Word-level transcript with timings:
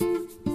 Hello, 0.00 0.49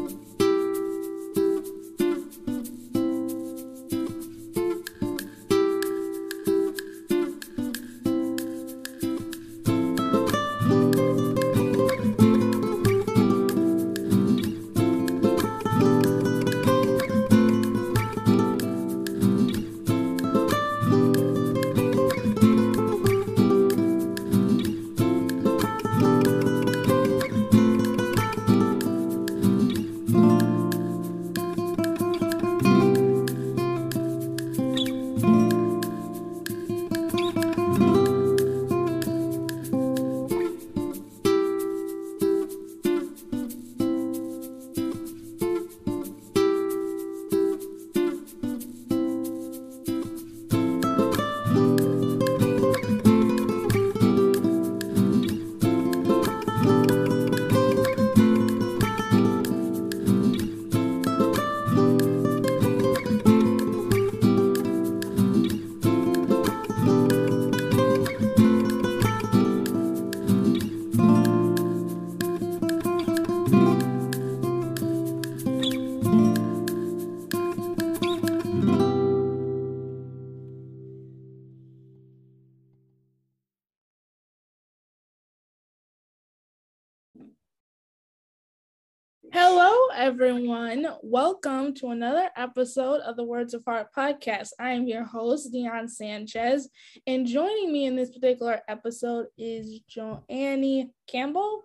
everyone. 90.06 90.86
Welcome 91.02 91.74
to 91.74 91.88
another 91.88 92.30
episode 92.38 93.02
of 93.02 93.16
the 93.16 93.24
Words 93.24 93.56
of 93.56 93.66
Heart 93.66 93.88
podcast. 93.92 94.50
I 94.60 94.74
am 94.74 94.88
your 94.88 95.04
host, 95.04 95.52
Dion 95.52 95.90
Sanchez, 95.90 96.70
and 97.08 97.26
joining 97.26 97.74
me 97.74 97.88
in 97.88 97.96
this 97.96 98.12
particular 98.12 98.62
episode 98.68 99.26
is 99.36 99.80
Joannie 99.90 100.92
Campbell. 101.08 101.64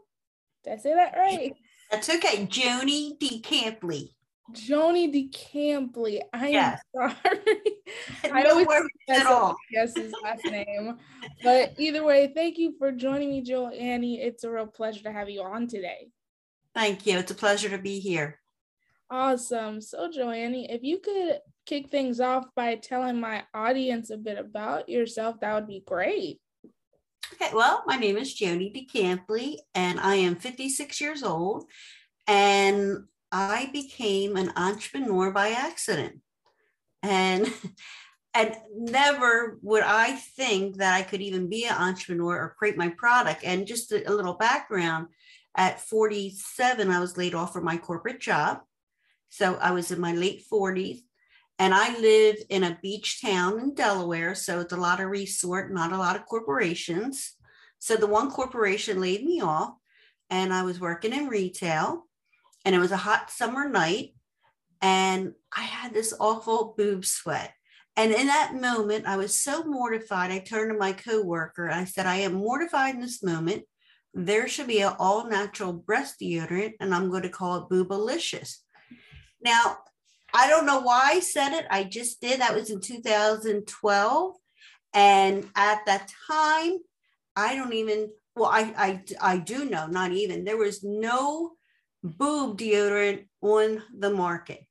Did 0.64 0.72
I 0.72 0.76
say 0.78 0.94
that 0.94 1.16
right? 1.18 1.52
That's 1.90 2.08
okay. 2.08 2.46
Joani 2.46 3.18
DiCampil. 3.18 4.08
Joni 4.52 5.12
D. 5.12 5.30
Campley. 5.30 6.20
I 6.32 6.48
Yes. 6.48 6.80
am 6.98 7.10
sorry. 7.22 7.40
I 8.32 8.64
worries 8.66 8.88
at 9.10 9.26
all. 9.26 9.54
Yes, 9.70 9.94
his 9.94 10.14
last 10.24 10.46
name. 10.46 10.96
But 11.44 11.74
either 11.76 12.02
way, 12.04 12.32
thank 12.34 12.56
you 12.56 12.74
for 12.78 12.90
joining 12.90 13.28
me, 13.28 13.44
Joani. 13.44 14.18
It's 14.18 14.44
a 14.44 14.50
real 14.50 14.66
pleasure 14.66 15.02
to 15.02 15.12
have 15.12 15.28
you 15.28 15.42
on 15.42 15.68
today. 15.68 16.08
Thank 16.74 17.06
you. 17.06 17.18
It's 17.18 17.30
a 17.30 17.34
pleasure 17.34 17.68
to 17.70 17.78
be 17.78 18.00
here. 18.00 18.40
Awesome. 19.10 19.80
So, 19.80 20.08
Joani, 20.08 20.72
if 20.72 20.82
you 20.82 20.98
could 20.98 21.40
kick 21.66 21.90
things 21.90 22.20
off 22.20 22.46
by 22.54 22.76
telling 22.76 23.20
my 23.20 23.42
audience 23.52 24.10
a 24.10 24.16
bit 24.16 24.38
about 24.38 24.88
yourself, 24.88 25.40
that 25.40 25.54
would 25.54 25.66
be 25.66 25.82
great. 25.84 26.40
Okay, 27.34 27.50
well, 27.54 27.82
my 27.86 27.96
name 27.96 28.16
is 28.16 28.34
Joani 28.34 28.72
DiCampil, 28.74 29.56
and 29.74 30.00
I 30.00 30.16
am 30.16 30.36
56 30.36 31.00
years 31.00 31.22
old. 31.22 31.64
And 32.26 33.04
I 33.32 33.70
became 33.72 34.36
an 34.36 34.52
entrepreneur 34.56 35.30
by 35.30 35.50
accident. 35.50 36.20
And 37.02 37.52
and 38.34 38.54
never 38.76 39.58
would 39.62 39.82
I 39.82 40.12
think 40.12 40.76
that 40.76 40.94
I 40.94 41.02
could 41.02 41.20
even 41.20 41.48
be 41.48 41.64
an 41.64 41.74
entrepreneur 41.74 42.36
or 42.36 42.54
create 42.56 42.76
my 42.76 42.90
product. 42.90 43.42
And 43.44 43.66
just 43.66 43.90
a 43.92 44.12
little 44.12 44.34
background 44.34 45.08
at 45.60 45.78
47, 45.78 46.90
I 46.90 47.00
was 47.00 47.18
laid 47.18 47.34
off 47.34 47.52
from 47.52 47.66
my 47.66 47.76
corporate 47.76 48.18
job. 48.18 48.60
So 49.28 49.56
I 49.56 49.72
was 49.72 49.90
in 49.90 50.00
my 50.00 50.14
late 50.14 50.42
40s. 50.50 51.00
And 51.58 51.74
I 51.74 51.98
live 51.98 52.36
in 52.48 52.64
a 52.64 52.78
beach 52.80 53.20
town 53.20 53.60
in 53.60 53.74
Delaware. 53.74 54.34
So 54.34 54.60
it's 54.60 54.72
a 54.72 54.78
lot 54.78 55.00
of 55.00 55.10
resort, 55.10 55.70
not 55.70 55.92
a 55.92 55.98
lot 55.98 56.16
of 56.16 56.24
corporations. 56.24 57.34
So 57.78 57.96
the 57.96 58.06
one 58.06 58.30
corporation 58.30 59.02
laid 59.02 59.22
me 59.22 59.42
off, 59.42 59.74
and 60.30 60.50
I 60.50 60.62
was 60.62 60.80
working 60.80 61.12
in 61.12 61.28
retail. 61.28 62.06
And 62.64 62.74
it 62.74 62.78
was 62.78 62.92
a 62.92 62.96
hot 62.96 63.30
summer 63.30 63.68
night. 63.68 64.14
And 64.80 65.34
I 65.54 65.64
had 65.64 65.92
this 65.92 66.14
awful 66.18 66.74
boob 66.74 67.04
sweat. 67.04 67.52
And 67.96 68.12
in 68.12 68.28
that 68.28 68.54
moment, 68.54 69.04
I 69.04 69.18
was 69.18 69.38
so 69.38 69.64
mortified. 69.64 70.30
I 70.30 70.38
turned 70.38 70.72
to 70.72 70.78
my 70.78 70.94
coworker. 70.94 71.66
And 71.66 71.80
I 71.80 71.84
said, 71.84 72.06
I 72.06 72.16
am 72.16 72.32
mortified 72.32 72.94
in 72.94 73.02
this 73.02 73.22
moment. 73.22 73.64
There 74.12 74.48
should 74.48 74.66
be 74.66 74.80
an 74.80 74.94
all 74.98 75.28
natural 75.28 75.72
breast 75.72 76.16
deodorant, 76.20 76.74
and 76.80 76.94
I'm 76.94 77.10
going 77.10 77.22
to 77.22 77.28
call 77.28 77.56
it 77.56 77.68
Boobalicious. 77.68 78.56
Now, 79.42 79.78
I 80.34 80.48
don't 80.48 80.66
know 80.66 80.80
why 80.80 81.10
I 81.12 81.20
said 81.20 81.52
it. 81.52 81.66
I 81.70 81.84
just 81.84 82.20
did. 82.20 82.40
That 82.40 82.54
was 82.54 82.70
in 82.70 82.80
2012. 82.80 84.34
And 84.92 85.48
at 85.54 85.80
that 85.86 86.12
time, 86.30 86.78
I 87.36 87.54
don't 87.54 87.72
even, 87.72 88.10
well, 88.34 88.50
I, 88.50 88.74
I, 88.76 89.34
I 89.34 89.38
do 89.38 89.64
know, 89.64 89.86
not 89.86 90.12
even, 90.12 90.44
there 90.44 90.56
was 90.56 90.82
no 90.82 91.52
boob 92.02 92.58
deodorant 92.58 93.26
on 93.40 93.82
the 93.96 94.10
market. 94.10 94.64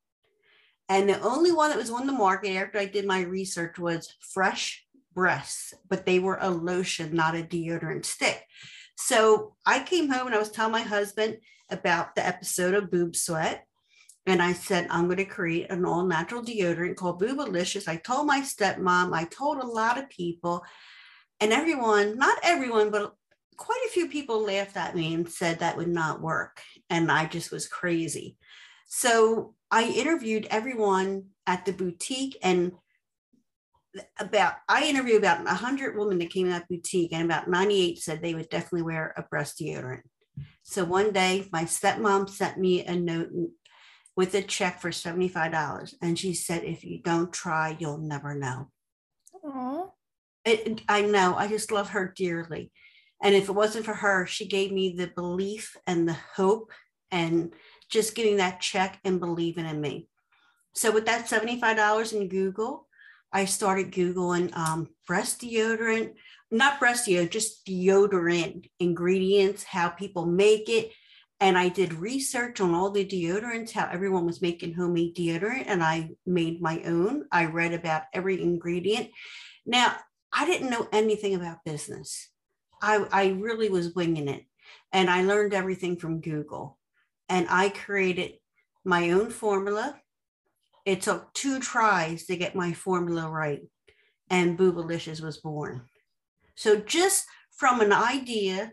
And 0.89 1.07
the 1.07 1.21
only 1.21 1.51
one 1.51 1.69
that 1.69 1.77
was 1.77 1.91
on 1.91 2.07
the 2.07 2.13
market 2.13 2.55
after 2.55 2.79
I 2.79 2.85
did 2.85 3.05
my 3.05 3.21
research 3.21 3.77
was 3.77 4.13
Fresh 4.33 4.85
Breasts, 5.13 5.73
but 5.87 6.05
they 6.05 6.19
were 6.19 6.37
a 6.41 6.49
lotion, 6.49 7.15
not 7.15 7.35
a 7.35 7.43
deodorant 7.43 8.05
stick. 8.05 8.43
So 9.01 9.55
I 9.65 9.79
came 9.79 10.09
home 10.09 10.27
and 10.27 10.35
I 10.35 10.39
was 10.39 10.51
telling 10.51 10.73
my 10.73 10.81
husband 10.81 11.37
about 11.71 12.15
the 12.15 12.25
episode 12.25 12.73
of 12.73 12.91
Boob 12.91 13.15
Sweat. 13.15 13.65
And 14.25 14.41
I 14.41 14.51
said, 14.51 14.87
I'm 14.89 15.05
going 15.05 15.17
to 15.17 15.25
create 15.25 15.71
an 15.71 15.85
all 15.85 16.05
natural 16.05 16.43
deodorant 16.43 16.97
called 16.97 17.21
Boobalicious. 17.21 17.87
I 17.87 17.95
told 17.95 18.27
my 18.27 18.41
stepmom, 18.41 19.13
I 19.13 19.23
told 19.23 19.57
a 19.57 19.65
lot 19.65 19.97
of 19.97 20.09
people, 20.09 20.65
and 21.39 21.53
everyone, 21.53 22.17
not 22.17 22.37
everyone, 22.43 22.91
but 22.91 23.15
quite 23.55 23.81
a 23.87 23.91
few 23.91 24.09
people 24.09 24.43
laughed 24.43 24.75
at 24.75 24.95
me 24.95 25.13
and 25.13 25.27
said 25.29 25.59
that 25.59 25.77
would 25.77 25.87
not 25.87 26.21
work. 26.21 26.61
And 26.89 27.09
I 27.09 27.25
just 27.25 27.51
was 27.51 27.69
crazy. 27.69 28.37
So 28.87 29.55
I 29.71 29.85
interviewed 29.85 30.45
everyone 30.51 31.27
at 31.47 31.65
the 31.65 31.71
boutique 31.71 32.37
and 32.43 32.73
about 34.19 34.53
I 34.67 34.85
interviewed 34.85 35.19
about 35.19 35.43
100 35.43 35.97
women 35.97 36.19
that 36.19 36.29
came 36.29 36.45
in 36.45 36.51
that 36.51 36.67
boutique 36.67 37.13
and 37.13 37.25
about 37.25 37.49
98 37.49 37.99
said 37.99 38.21
they 38.21 38.35
would 38.35 38.49
definitely 38.49 38.83
wear 38.83 39.13
a 39.17 39.23
breast 39.23 39.59
deodorant. 39.59 40.01
So 40.63 40.85
one 40.85 41.11
day 41.11 41.47
my 41.51 41.63
stepmom 41.63 42.29
sent 42.29 42.59
me 42.59 42.85
a 42.85 42.95
note 42.95 43.29
with 44.15 44.35
a 44.35 44.41
check 44.41 44.79
for 44.79 44.91
$75 44.91 45.93
and 46.01 46.19
she 46.19 46.33
said 46.33 46.63
if 46.63 46.83
you 46.83 47.01
don't 47.01 47.33
try 47.33 47.75
you'll 47.79 47.97
never 47.97 48.35
know. 48.35 48.69
It, 50.45 50.81
I 50.87 51.01
know, 51.01 51.35
I 51.35 51.47
just 51.47 51.71
love 51.71 51.89
her 51.89 52.13
dearly. 52.15 52.71
And 53.21 53.35
if 53.35 53.49
it 53.49 53.53
wasn't 53.53 53.85
for 53.85 53.93
her, 53.95 54.25
she 54.25 54.47
gave 54.47 54.71
me 54.71 54.93
the 54.93 55.07
belief 55.07 55.75
and 55.85 56.07
the 56.07 56.17
hope 56.35 56.71
and 57.11 57.53
just 57.89 58.15
getting 58.15 58.37
that 58.37 58.61
check 58.61 58.99
and 59.03 59.19
believing 59.19 59.65
in 59.65 59.81
me. 59.81 60.07
So 60.73 60.91
with 60.91 61.05
that 61.07 61.25
$75 61.25 62.13
in 62.13 62.29
Google, 62.29 62.87
I 63.31 63.45
started 63.45 63.91
Googling 63.91 64.55
um, 64.57 64.89
breast 65.05 65.41
deodorant, 65.41 66.13
not 66.51 66.79
breast 66.79 67.07
deodorant, 67.07 67.29
just 67.31 67.65
deodorant 67.65 68.69
ingredients, 68.79 69.63
how 69.63 69.89
people 69.89 70.25
make 70.25 70.69
it. 70.69 70.91
and 71.39 71.57
I 71.57 71.69
did 71.69 71.93
research 71.93 72.59
on 72.59 72.73
all 72.73 72.91
the 72.91 73.05
deodorants, 73.05 73.71
how 73.71 73.87
everyone 73.89 74.25
was 74.25 74.41
making 74.41 74.73
homemade 74.73 75.15
deodorant, 75.15 75.65
and 75.67 75.81
I 75.81 76.09
made 76.25 76.61
my 76.61 76.81
own. 76.83 77.25
I 77.31 77.45
read 77.45 77.73
about 77.73 78.03
every 78.13 78.41
ingredient. 78.41 79.09
Now, 79.65 79.95
I 80.33 80.45
didn't 80.45 80.69
know 80.69 80.87
anything 80.91 81.35
about 81.35 81.63
business. 81.63 82.29
I, 82.81 83.05
I 83.11 83.27
really 83.29 83.69
was 83.69 83.95
winging 83.95 84.27
it. 84.27 84.43
And 84.91 85.09
I 85.09 85.23
learned 85.23 85.53
everything 85.53 85.97
from 85.97 86.21
Google. 86.21 86.77
And 87.27 87.47
I 87.49 87.69
created 87.69 88.33
my 88.83 89.11
own 89.11 89.29
formula. 89.29 89.99
It 90.89 91.01
took 91.01 91.31
two 91.35 91.59
tries 91.59 92.25
to 92.25 92.35
get 92.35 92.55
my 92.55 92.73
formula 92.73 93.29
right. 93.29 93.61
And 94.31 94.57
Boobalicious 94.57 95.21
was 95.21 95.37
born. 95.37 95.83
So 96.55 96.77
just 96.77 97.27
from 97.55 97.81
an 97.81 97.93
idea 97.93 98.71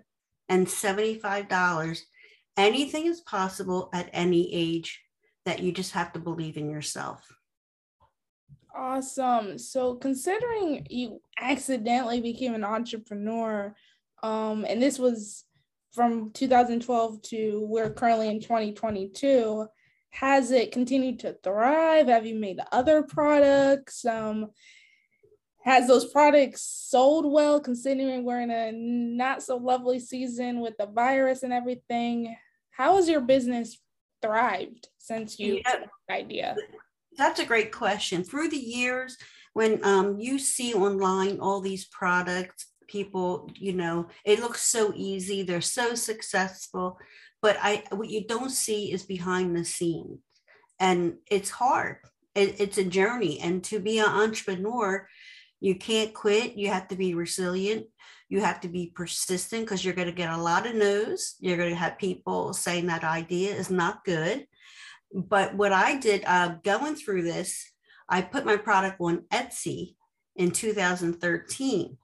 and 0.48 0.66
$75, 0.66 2.00
anything 2.56 3.04
is 3.04 3.20
possible 3.20 3.90
at 3.92 4.08
any 4.14 4.50
age 4.50 5.02
that 5.44 5.60
you 5.60 5.72
just 5.72 5.92
have 5.92 6.10
to 6.14 6.18
believe 6.18 6.56
in 6.56 6.70
yourself. 6.70 7.20
Awesome. 8.74 9.58
So 9.58 9.96
considering 9.96 10.86
you 10.88 11.20
accidentally 11.38 12.22
became 12.22 12.54
an 12.54 12.64
entrepreneur, 12.64 13.76
um, 14.22 14.64
and 14.66 14.80
this 14.80 14.98
was 14.98 15.44
from 15.92 16.30
2012 16.30 17.20
to 17.24 17.66
we're 17.68 17.90
currently 17.90 18.28
in 18.28 18.40
2022, 18.40 19.68
has 20.16 20.50
it 20.50 20.72
continued 20.72 21.18
to 21.20 21.36
thrive? 21.42 22.08
Have 22.08 22.24
you 22.24 22.36
made 22.36 22.58
other 22.72 23.02
products? 23.02 24.04
Um, 24.04 24.48
has 25.62 25.86
those 25.86 26.10
products 26.10 26.62
sold 26.62 27.30
well 27.30 27.60
considering 27.60 28.24
we're 28.24 28.40
in 28.40 28.50
a 28.50 28.72
not 28.72 29.42
so 29.42 29.56
lovely 29.56 29.98
season 29.98 30.60
with 30.60 30.74
the 30.78 30.86
virus 30.86 31.42
and 31.42 31.52
everything? 31.52 32.34
How 32.70 32.96
has 32.96 33.10
your 33.10 33.20
business 33.20 33.78
thrived 34.22 34.88
since 34.96 35.38
you 35.38 35.60
yeah. 35.66 35.84
idea? 36.10 36.56
That's 37.18 37.40
a 37.40 37.46
great 37.46 37.70
question. 37.70 38.24
Through 38.24 38.48
the 38.48 38.56
years, 38.56 39.18
when 39.52 39.84
um, 39.84 40.18
you 40.18 40.38
see 40.38 40.72
online 40.72 41.40
all 41.40 41.60
these 41.60 41.86
products, 41.86 42.66
people, 42.88 43.50
you 43.54 43.74
know, 43.74 44.06
it 44.24 44.40
looks 44.40 44.62
so 44.62 44.92
easy. 44.94 45.42
They're 45.42 45.60
so 45.60 45.94
successful, 45.94 46.98
but 47.46 47.58
I 47.62 47.84
what 47.92 48.10
you 48.10 48.26
don't 48.26 48.50
see 48.50 48.90
is 48.90 49.04
behind 49.04 49.54
the 49.54 49.64
scenes, 49.64 50.18
and 50.80 51.18
it's 51.30 51.48
hard. 51.48 51.98
It, 52.34 52.60
it's 52.60 52.76
a 52.76 52.82
journey, 52.82 53.38
and 53.38 53.62
to 53.70 53.78
be 53.78 54.00
an 54.00 54.06
entrepreneur, 54.08 55.06
you 55.60 55.76
can't 55.76 56.12
quit. 56.12 56.56
You 56.56 56.70
have 56.70 56.88
to 56.88 56.96
be 56.96 57.14
resilient. 57.14 57.86
You 58.28 58.40
have 58.40 58.60
to 58.62 58.68
be 58.68 58.90
persistent 58.92 59.64
because 59.64 59.84
you're 59.84 59.94
going 59.94 60.08
to 60.08 60.22
get 60.22 60.32
a 60.32 60.36
lot 60.36 60.66
of 60.66 60.74
no's. 60.74 61.36
You're 61.38 61.56
going 61.56 61.70
to 61.70 61.76
have 61.76 61.98
people 61.98 62.52
saying 62.52 62.86
that 62.86 63.04
idea 63.04 63.54
is 63.54 63.70
not 63.70 64.04
good. 64.04 64.48
But 65.14 65.54
what 65.54 65.72
I 65.72 66.00
did 66.00 66.24
uh, 66.26 66.56
going 66.64 66.96
through 66.96 67.22
this, 67.22 67.64
I 68.08 68.22
put 68.22 68.44
my 68.44 68.56
product 68.56 69.00
on 69.00 69.22
Etsy 69.32 69.94
in 70.34 70.50
2013. 70.50 71.96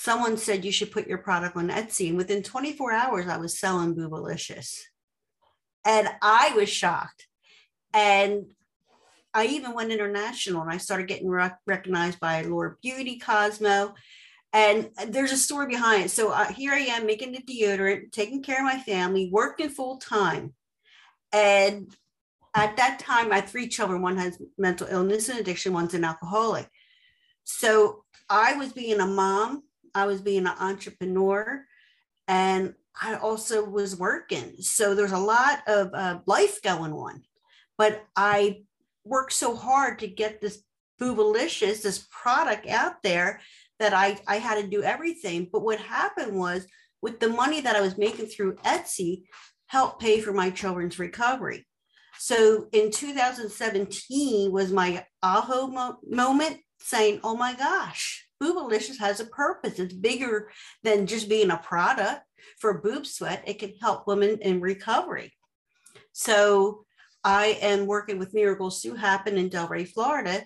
Someone 0.00 0.36
said 0.36 0.64
you 0.64 0.70
should 0.70 0.92
put 0.92 1.08
your 1.08 1.18
product 1.18 1.56
on 1.56 1.70
Etsy. 1.70 2.08
And 2.08 2.16
within 2.16 2.44
24 2.44 2.92
hours, 2.92 3.26
I 3.26 3.36
was 3.36 3.58
selling 3.58 3.96
Boobalicious. 3.96 4.78
And 5.84 6.08
I 6.22 6.52
was 6.54 6.68
shocked. 6.68 7.26
And 7.92 8.44
I 9.34 9.46
even 9.46 9.74
went 9.74 9.90
international 9.90 10.62
and 10.62 10.70
I 10.70 10.76
started 10.76 11.08
getting 11.08 11.28
rec- 11.28 11.58
recognized 11.66 12.20
by 12.20 12.42
Allure 12.42 12.78
Beauty, 12.80 13.18
Cosmo. 13.18 13.94
And 14.52 14.90
there's 15.08 15.32
a 15.32 15.36
story 15.36 15.66
behind 15.66 16.04
it. 16.04 16.10
So 16.12 16.30
uh, 16.30 16.46
here 16.52 16.74
I 16.74 16.78
am 16.78 17.04
making 17.04 17.32
the 17.32 17.42
deodorant, 17.42 18.12
taking 18.12 18.40
care 18.40 18.58
of 18.58 18.72
my 18.72 18.78
family, 18.78 19.28
working 19.32 19.68
full 19.68 19.96
time. 19.96 20.54
And 21.32 21.92
at 22.54 22.76
that 22.76 23.00
time, 23.00 23.32
I 23.32 23.36
had 23.36 23.48
three 23.48 23.66
children. 23.66 24.00
One 24.00 24.16
has 24.16 24.40
mental 24.56 24.86
illness 24.88 25.28
and 25.28 25.40
addiction, 25.40 25.72
one's 25.72 25.94
an 25.94 26.04
alcoholic. 26.04 26.68
So 27.42 28.04
I 28.30 28.54
was 28.54 28.72
being 28.72 29.00
a 29.00 29.06
mom, 29.06 29.64
I 29.98 30.06
was 30.06 30.20
being 30.20 30.46
an 30.46 30.54
entrepreneur, 30.58 31.64
and 32.26 32.74
I 33.00 33.14
also 33.14 33.64
was 33.64 33.96
working. 33.96 34.56
So 34.60 34.94
there's 34.94 35.12
a 35.12 35.18
lot 35.18 35.60
of 35.66 35.90
uh, 35.94 36.18
life 36.26 36.62
going 36.62 36.92
on. 36.92 37.22
But 37.76 38.04
I 38.16 38.62
worked 39.04 39.32
so 39.32 39.54
hard 39.54 40.00
to 40.00 40.08
get 40.08 40.40
this 40.40 40.62
Boobalicious, 41.00 41.82
this 41.82 42.08
product 42.10 42.66
out 42.66 43.02
there 43.04 43.40
that 43.78 43.94
I, 43.94 44.18
I 44.26 44.36
had 44.36 44.60
to 44.60 44.68
do 44.68 44.82
everything. 44.82 45.48
But 45.52 45.62
what 45.62 45.78
happened 45.78 46.36
was 46.36 46.66
with 47.00 47.20
the 47.20 47.28
money 47.28 47.60
that 47.60 47.76
I 47.76 47.80
was 47.80 47.96
making 47.96 48.26
through 48.26 48.56
Etsy, 48.56 49.22
helped 49.66 50.00
pay 50.00 50.20
for 50.20 50.32
my 50.32 50.50
children's 50.50 50.98
recovery. 50.98 51.66
So 52.18 52.66
in 52.72 52.90
2017 52.90 54.50
was 54.50 54.72
my 54.72 55.06
aha 55.22 55.66
mo- 55.66 55.98
moment 56.08 56.58
saying, 56.80 57.20
oh 57.22 57.36
my 57.36 57.54
gosh, 57.54 58.26
Boobalicious 58.42 58.98
has 58.98 59.20
a 59.20 59.26
purpose. 59.26 59.78
It's 59.78 59.94
bigger 59.94 60.50
than 60.82 61.06
just 61.06 61.28
being 61.28 61.50
a 61.50 61.58
product 61.58 62.22
for 62.60 62.80
boob 62.80 63.06
sweat. 63.06 63.42
It 63.46 63.58
can 63.58 63.74
help 63.80 64.06
women 64.06 64.38
in 64.40 64.60
recovery. 64.60 65.32
So 66.12 66.84
I 67.24 67.58
am 67.60 67.86
working 67.86 68.18
with 68.18 68.34
Miracle 68.34 68.70
Sue 68.70 68.94
Happen 68.94 69.36
in 69.36 69.50
Delray, 69.50 69.88
Florida, 69.88 70.44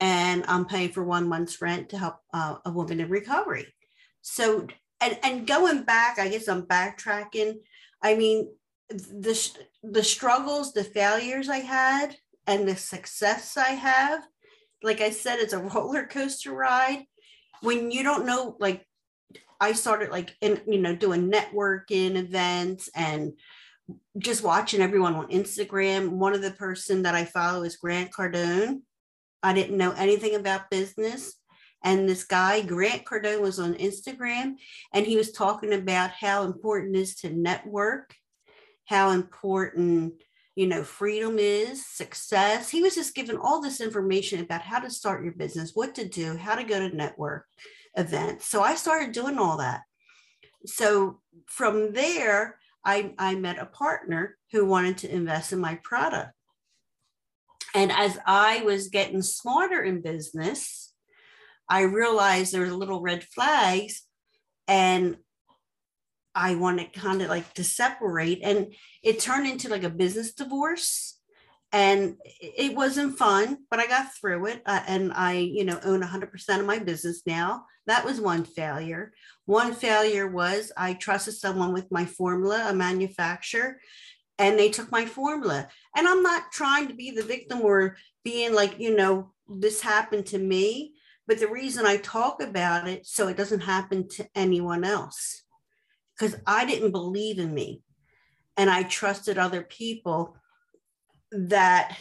and 0.00 0.44
I'm 0.48 0.64
paying 0.64 0.90
for 0.90 1.04
one 1.04 1.28
month's 1.28 1.60
rent 1.60 1.90
to 1.90 1.98
help 1.98 2.16
uh, 2.32 2.56
a 2.64 2.70
woman 2.70 3.00
in 3.00 3.08
recovery. 3.08 3.66
So, 4.22 4.66
and, 5.00 5.18
and 5.22 5.46
going 5.46 5.84
back, 5.84 6.18
I 6.18 6.28
guess 6.28 6.48
I'm 6.48 6.62
backtracking. 6.62 7.56
I 8.02 8.14
mean, 8.14 8.48
the, 8.88 9.50
the 9.82 10.02
struggles, 10.02 10.72
the 10.72 10.84
failures 10.84 11.48
I 11.48 11.58
had, 11.58 12.16
and 12.46 12.68
the 12.68 12.76
success 12.76 13.56
I 13.56 13.70
have, 13.70 14.22
like 14.82 15.00
I 15.00 15.10
said, 15.10 15.38
it's 15.38 15.52
a 15.52 15.58
roller 15.74 16.06
coaster 16.06 16.52
ride. 16.52 17.04
When 17.60 17.90
you 17.90 18.02
don't 18.02 18.26
know, 18.26 18.56
like, 18.60 18.84
I 19.60 19.72
started 19.72 20.10
like 20.10 20.36
in, 20.40 20.60
you 20.66 20.80
know, 20.80 20.94
doing 20.94 21.30
networking 21.30 22.16
events 22.16 22.90
and 22.94 23.32
just 24.18 24.42
watching 24.42 24.80
everyone 24.80 25.14
on 25.14 25.28
Instagram. 25.28 26.10
One 26.10 26.34
of 26.34 26.42
the 26.42 26.50
person 26.50 27.02
that 27.02 27.14
I 27.14 27.24
follow 27.24 27.62
is 27.62 27.76
Grant 27.76 28.10
Cardone. 28.10 28.80
I 29.42 29.52
didn't 29.52 29.78
know 29.78 29.92
anything 29.92 30.34
about 30.34 30.70
business. 30.70 31.34
And 31.82 32.08
this 32.08 32.24
guy, 32.24 32.62
Grant 32.62 33.04
Cardone, 33.04 33.42
was 33.42 33.58
on 33.58 33.74
Instagram 33.74 34.54
and 34.92 35.06
he 35.06 35.16
was 35.16 35.32
talking 35.32 35.72
about 35.74 36.10
how 36.10 36.44
important 36.44 36.96
it 36.96 37.00
is 37.00 37.14
to 37.16 37.30
network, 37.30 38.14
how 38.86 39.10
important, 39.10 40.14
you 40.54 40.66
know, 40.66 40.84
freedom 40.84 41.38
is, 41.38 41.84
success. 41.84 42.70
He 42.70 42.82
was 42.82 42.94
just 42.94 43.14
giving 43.14 43.36
all 43.36 43.60
this 43.60 43.80
information 43.80 44.40
about 44.40 44.62
how 44.62 44.78
to 44.78 44.90
start 44.90 45.24
your 45.24 45.32
business, 45.32 45.72
what 45.74 45.94
to 45.96 46.08
do, 46.08 46.36
how 46.36 46.54
to 46.54 46.64
go 46.64 46.78
to 46.78 46.94
network 46.94 47.46
events. 47.96 48.46
So 48.46 48.62
I 48.62 48.74
started 48.76 49.12
doing 49.12 49.38
all 49.38 49.58
that. 49.58 49.82
So 50.66 51.20
from 51.46 51.92
there, 51.92 52.58
I, 52.84 53.14
I 53.18 53.34
met 53.34 53.58
a 53.58 53.66
partner 53.66 54.36
who 54.52 54.64
wanted 54.64 54.98
to 54.98 55.12
invest 55.12 55.52
in 55.52 55.58
my 55.58 55.76
product. 55.82 56.32
And 57.74 57.90
as 57.90 58.18
I 58.24 58.62
was 58.62 58.88
getting 58.88 59.22
smarter 59.22 59.82
in 59.82 60.00
business, 60.00 60.92
I 61.68 61.82
realized 61.82 62.52
there 62.52 62.62
was 62.62 62.72
little 62.72 63.00
red 63.00 63.24
flags 63.24 64.02
and 64.68 65.16
I 66.34 66.54
wanted 66.54 66.92
kind 66.92 67.22
of 67.22 67.28
like 67.28 67.52
to 67.54 67.64
separate. 67.64 68.40
And 68.42 68.74
it 69.02 69.20
turned 69.20 69.46
into 69.46 69.68
like 69.68 69.84
a 69.84 69.90
business 69.90 70.32
divorce. 70.32 71.18
And 71.72 72.16
it 72.40 72.76
wasn't 72.76 73.18
fun, 73.18 73.58
but 73.68 73.80
I 73.80 73.86
got 73.86 74.14
through 74.14 74.46
it. 74.46 74.62
Uh, 74.64 74.82
and 74.86 75.12
I, 75.12 75.34
you 75.34 75.64
know, 75.64 75.80
own 75.84 76.02
100% 76.02 76.60
of 76.60 76.66
my 76.66 76.78
business 76.78 77.22
now. 77.26 77.64
That 77.86 78.04
was 78.04 78.20
one 78.20 78.44
failure. 78.44 79.12
One 79.46 79.74
failure 79.74 80.28
was 80.28 80.72
I 80.76 80.94
trusted 80.94 81.34
someone 81.34 81.72
with 81.72 81.90
my 81.90 82.04
formula, 82.04 82.66
a 82.68 82.74
manufacturer, 82.74 83.80
and 84.38 84.58
they 84.58 84.70
took 84.70 84.90
my 84.90 85.04
formula. 85.04 85.68
And 85.96 86.08
I'm 86.08 86.22
not 86.22 86.52
trying 86.52 86.88
to 86.88 86.94
be 86.94 87.10
the 87.10 87.22
victim 87.22 87.60
or 87.60 87.96
being 88.24 88.54
like, 88.54 88.78
you 88.78 88.96
know, 88.96 89.32
this 89.48 89.80
happened 89.80 90.26
to 90.26 90.38
me. 90.38 90.94
But 91.26 91.40
the 91.40 91.48
reason 91.48 91.86
I 91.86 91.96
talk 91.98 92.42
about 92.42 92.88
it 92.88 93.06
so 93.06 93.28
it 93.28 93.36
doesn't 93.36 93.60
happen 93.60 94.08
to 94.10 94.26
anyone 94.34 94.84
else, 94.84 95.43
because 96.18 96.36
I 96.46 96.64
didn't 96.64 96.92
believe 96.92 97.38
in 97.38 97.52
me 97.52 97.82
and 98.56 98.70
I 98.70 98.84
trusted 98.84 99.38
other 99.38 99.62
people 99.62 100.36
that 101.32 101.96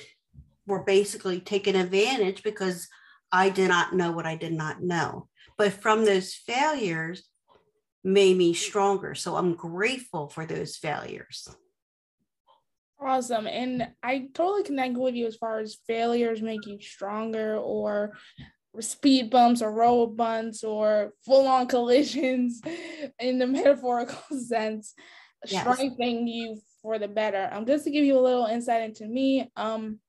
were 0.67 0.83
basically 0.83 1.39
taking 1.39 1.75
advantage 1.75 2.43
because 2.43 2.87
I 3.31 3.49
did 3.49 3.69
not 3.69 3.93
know 3.93 4.11
what 4.11 4.25
I 4.25 4.35
did 4.35 4.53
not 4.53 4.81
know. 4.81 5.27
But 5.57 5.73
from 5.73 6.05
those 6.05 6.33
failures 6.33 7.23
made 8.03 8.37
me 8.37 8.53
stronger. 8.53 9.15
So 9.15 9.35
I'm 9.35 9.55
grateful 9.55 10.29
for 10.29 10.45
those 10.45 10.77
failures. 10.77 11.47
Awesome. 12.99 13.47
And 13.47 13.87
I 14.01 14.29
totally 14.33 14.63
connect 14.63 14.95
with 14.97 15.15
you 15.15 15.25
as 15.25 15.35
far 15.35 15.59
as 15.59 15.77
failures 15.87 16.41
make 16.41 16.65
you 16.65 16.79
stronger 16.79 17.57
or 17.57 18.13
speed 18.79 19.29
bumps 19.29 19.61
or 19.61 19.71
road 19.71 20.17
bumps 20.17 20.63
or 20.63 21.13
full 21.25 21.47
on 21.47 21.67
collisions 21.75 22.61
in 23.19 23.39
the 23.39 23.47
metaphorical 23.47 24.37
sense, 24.47 24.93
yes. 25.47 25.61
strengthening 25.61 26.27
you 26.27 26.59
for 26.81 26.99
the 26.99 27.07
better. 27.07 27.49
Um, 27.51 27.65
just 27.65 27.85
to 27.85 27.91
give 27.91 28.05
you 28.05 28.17
a 28.17 28.21
little 28.21 28.45
insight 28.45 28.83
into 28.83 29.07
me, 29.07 29.49
um, 29.55 29.99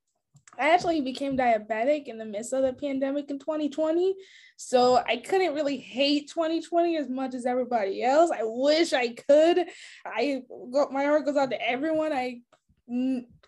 I 0.59 0.71
actually 0.71 1.00
became 1.00 1.37
diabetic 1.37 2.04
in 2.06 2.16
the 2.18 2.25
midst 2.25 2.52
of 2.52 2.62
the 2.62 2.73
pandemic 2.73 3.28
in 3.28 3.38
2020. 3.38 4.14
So 4.56 5.02
I 5.06 5.16
couldn't 5.16 5.54
really 5.54 5.78
hate 5.78 6.30
2020 6.33 6.97
as 6.97 7.09
much 7.09 7.35
as 7.35 7.44
everybody 7.44 8.04
else. 8.04 8.30
I 8.30 8.42
wish 8.42 8.92
I 8.92 9.09
could. 9.14 9.66
I 10.06 10.42
my 10.92 11.04
heart 11.04 11.25
goes 11.25 11.37
out 11.37 11.50
to 11.50 11.68
everyone. 11.68 12.12
I 12.12 12.40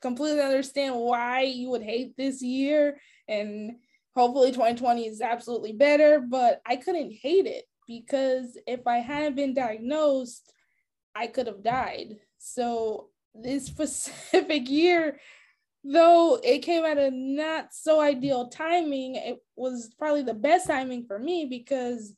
completely 0.01 0.41
understand 0.41 0.97
why 0.97 1.43
you 1.43 1.71
would 1.71 1.83
hate 1.83 2.17
this 2.17 2.43
year 2.43 2.99
and 3.29 3.77
hopefully 4.17 4.51
2020 4.51 5.07
is 5.07 5.21
absolutely 5.21 5.73
better, 5.73 6.21
but 6.21 6.61
I 6.67 6.77
couldn't 6.77 7.13
hate 7.13 7.47
it 7.47 7.65
because 7.87 8.59
if 8.67 8.87
I 8.87 8.99
hadn't 8.99 9.37
been 9.37 9.55
diagnosed, 9.55 10.53
I 11.15 11.29
could 11.29 11.47
have 11.47 11.63
died. 11.63 12.17
So 12.39 13.11
this 13.35 13.67
specific 13.69 14.69
year 14.69 15.21
though 15.87 16.41
it 16.43 16.61
came 16.61 16.85
at 16.85 16.99
a 16.99 17.11
not 17.11 17.73
so 17.73 18.01
ideal 18.01 18.49
timing, 18.49 19.15
it 19.15 19.39
was 19.55 19.91
probably 19.99 20.23
the 20.23 20.35
best 20.35 20.67
timing 20.67 21.07
for 21.07 21.19
me 21.19 21.47
because 21.47 22.13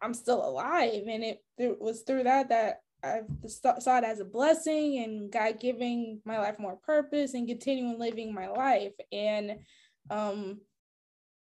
I'm 0.00 0.14
still 0.14 0.44
alive. 0.46 1.02
And 1.08 1.24
it, 1.24 1.42
it 1.58 1.80
was 1.80 2.02
through 2.02 2.24
that 2.24 2.50
that 2.50 2.82
I 3.02 3.20
saw 3.46 3.98
it 3.98 4.04
as 4.04 4.20
a 4.20 4.24
blessing 4.24 4.98
and 4.98 5.30
God 5.30 5.60
giving 5.60 6.20
my 6.24 6.38
life 6.38 6.58
more 6.58 6.76
purpose 6.76 7.34
and 7.34 7.48
continuing 7.48 7.98
living 7.98 8.34
my 8.34 8.48
life. 8.48 8.92
And 9.12 9.58
um, 10.10 10.60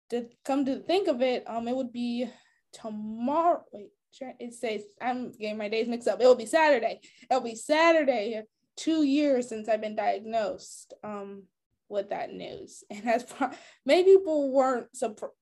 to 0.09 0.27
come 0.43 0.65
to 0.65 0.79
think 0.79 1.07
of 1.07 1.21
it, 1.21 1.43
um, 1.47 1.67
it 1.67 1.75
would 1.75 1.91
be 1.91 2.29
tomorrow. 2.71 3.63
Wait, 3.71 3.89
it 4.39 4.53
says 4.53 4.81
I'm 5.01 5.31
getting 5.31 5.57
my 5.57 5.69
days 5.69 5.87
mixed 5.87 6.07
up. 6.07 6.21
It 6.21 6.25
will 6.25 6.35
be 6.35 6.45
Saturday. 6.45 7.01
It'll 7.29 7.43
be 7.43 7.55
Saturday. 7.55 8.43
Two 8.77 9.03
years 9.03 9.47
since 9.47 9.69
I've 9.69 9.81
been 9.81 9.95
diagnosed. 9.95 10.93
Um, 11.03 11.43
with 11.89 12.09
that 12.09 12.33
news, 12.33 12.83
and 12.89 13.03
that's 13.03 13.31
pro- 13.31 13.51
maybe 13.85 14.11
people 14.11 14.51
weren't 14.51 14.87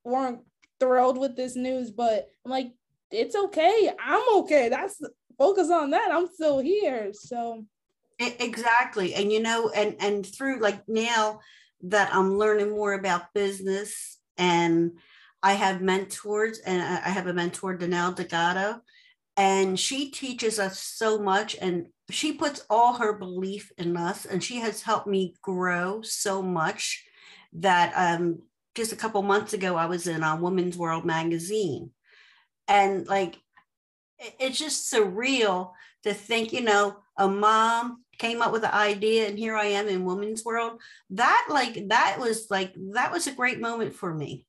weren't 0.04 0.42
thrilled 0.80 1.18
with 1.18 1.36
this 1.36 1.56
news, 1.56 1.92
but 1.92 2.28
I'm 2.46 2.52
like, 2.52 2.72
it's 3.12 3.36
okay. 3.36 3.92
I'm 4.04 4.24
okay. 4.40 4.70
That's 4.70 5.00
focus 5.38 5.70
on 5.70 5.92
that. 5.92 6.12
I'm 6.12 6.28
still 6.28 6.60
here. 6.60 7.12
So 7.14 7.66
exactly, 8.20 9.14
and 9.16 9.32
you 9.32 9.42
know, 9.42 9.70
and 9.70 9.96
and 10.00 10.26
through 10.26 10.60
like 10.60 10.88
now 10.88 11.40
that 11.84 12.14
I'm 12.14 12.38
learning 12.38 12.72
more 12.72 12.94
about 12.94 13.34
business 13.34 14.20
and 14.38 14.94
I 15.42 15.54
have 15.54 15.82
mentors, 15.82 16.60
and 16.60 16.82
I 16.82 17.10
have 17.10 17.28
a 17.28 17.34
mentor, 17.34 17.78
Danelle 17.78 18.16
Delgado, 18.16 18.82
and 19.36 19.80
she 19.80 20.12
teaches 20.12 20.60
us 20.60 20.80
so 20.80 21.20
much 21.20 21.56
and 21.60 21.88
she 22.10 22.34
puts 22.34 22.66
all 22.70 22.94
her 22.94 23.14
belief 23.14 23.72
in 23.78 23.98
us 23.98 24.26
and 24.26 24.44
she 24.44 24.58
has 24.58 24.82
helped 24.82 25.08
me 25.08 25.34
grow 25.42 26.02
so 26.04 26.42
much 26.42 27.04
that 27.54 27.94
um, 27.96 28.40
just 28.76 28.92
a 28.92 28.98
couple 28.98 29.22
months 29.22 29.54
ago 29.54 29.76
i 29.76 29.86
was 29.86 30.08
in 30.08 30.24
a 30.24 30.36
women's 30.36 30.78
world 30.78 31.06
magazine. 31.06 31.92
And 32.68 33.08
like 33.08 33.38
it's 34.40 34.58
just 34.58 34.92
surreal 34.92 35.72
to 36.04 36.14
think 36.14 36.54
you 36.54 36.62
know 36.62 36.98
a 37.18 37.28
mom 37.28 38.03
came 38.18 38.42
up 38.42 38.52
with 38.52 38.62
the 38.62 38.74
idea 38.74 39.28
and 39.28 39.38
here 39.38 39.56
i 39.56 39.66
am 39.66 39.88
in 39.88 40.06
women's 40.06 40.46
world. 40.46 40.82
That 41.12 41.48
like 41.50 41.90
that 41.90 42.18
was 42.20 42.48
like 42.50 42.74
that 42.94 43.12
was 43.12 43.28
a 43.28 43.34
great 43.34 43.60
moment 43.60 43.94
for 43.96 44.14
me. 44.14 44.46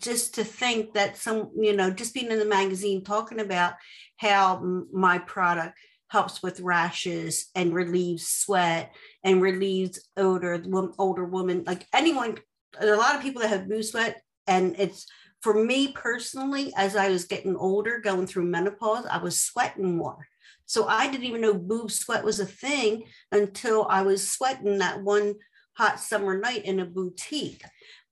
Just 0.00 0.34
to 0.34 0.44
think 0.44 0.94
that 0.94 1.16
some 1.16 1.50
you 1.56 1.76
know 1.76 1.90
just 1.90 2.14
being 2.14 2.30
in 2.30 2.38
the 2.38 2.44
magazine 2.44 3.04
talking 3.04 3.40
about 3.40 3.74
how 4.16 4.84
my 4.92 5.18
product 5.18 5.78
helps 6.08 6.42
with 6.42 6.60
rashes 6.60 7.50
and 7.54 7.74
relieves 7.74 8.28
sweat 8.28 8.94
and 9.24 9.42
relieves 9.42 10.08
odor 10.16 10.62
older 10.98 11.24
woman, 11.24 11.64
like 11.66 11.86
anyone 11.92 12.36
a 12.80 12.86
lot 12.96 13.14
of 13.14 13.22
people 13.22 13.40
that 13.42 13.48
have 13.48 13.68
boob 13.68 13.84
sweat 13.84 14.22
and 14.46 14.74
it's 14.78 15.06
for 15.42 15.54
me 15.54 15.92
personally 15.92 16.72
as 16.76 16.96
i 16.96 17.08
was 17.08 17.24
getting 17.24 17.56
older 17.56 17.98
going 17.98 18.26
through 18.26 18.44
menopause 18.44 19.06
i 19.06 19.18
was 19.18 19.40
sweating 19.40 19.96
more 19.96 20.26
so 20.66 20.86
i 20.86 21.10
didn't 21.10 21.26
even 21.26 21.40
know 21.40 21.54
boob 21.54 21.90
sweat 21.90 22.24
was 22.24 22.40
a 22.40 22.46
thing 22.46 23.04
until 23.32 23.86
i 23.88 24.02
was 24.02 24.30
sweating 24.30 24.78
that 24.78 25.02
one 25.02 25.34
hot 25.76 25.98
summer 25.98 26.38
night 26.38 26.64
in 26.64 26.80
a 26.80 26.86
boutique 26.86 27.62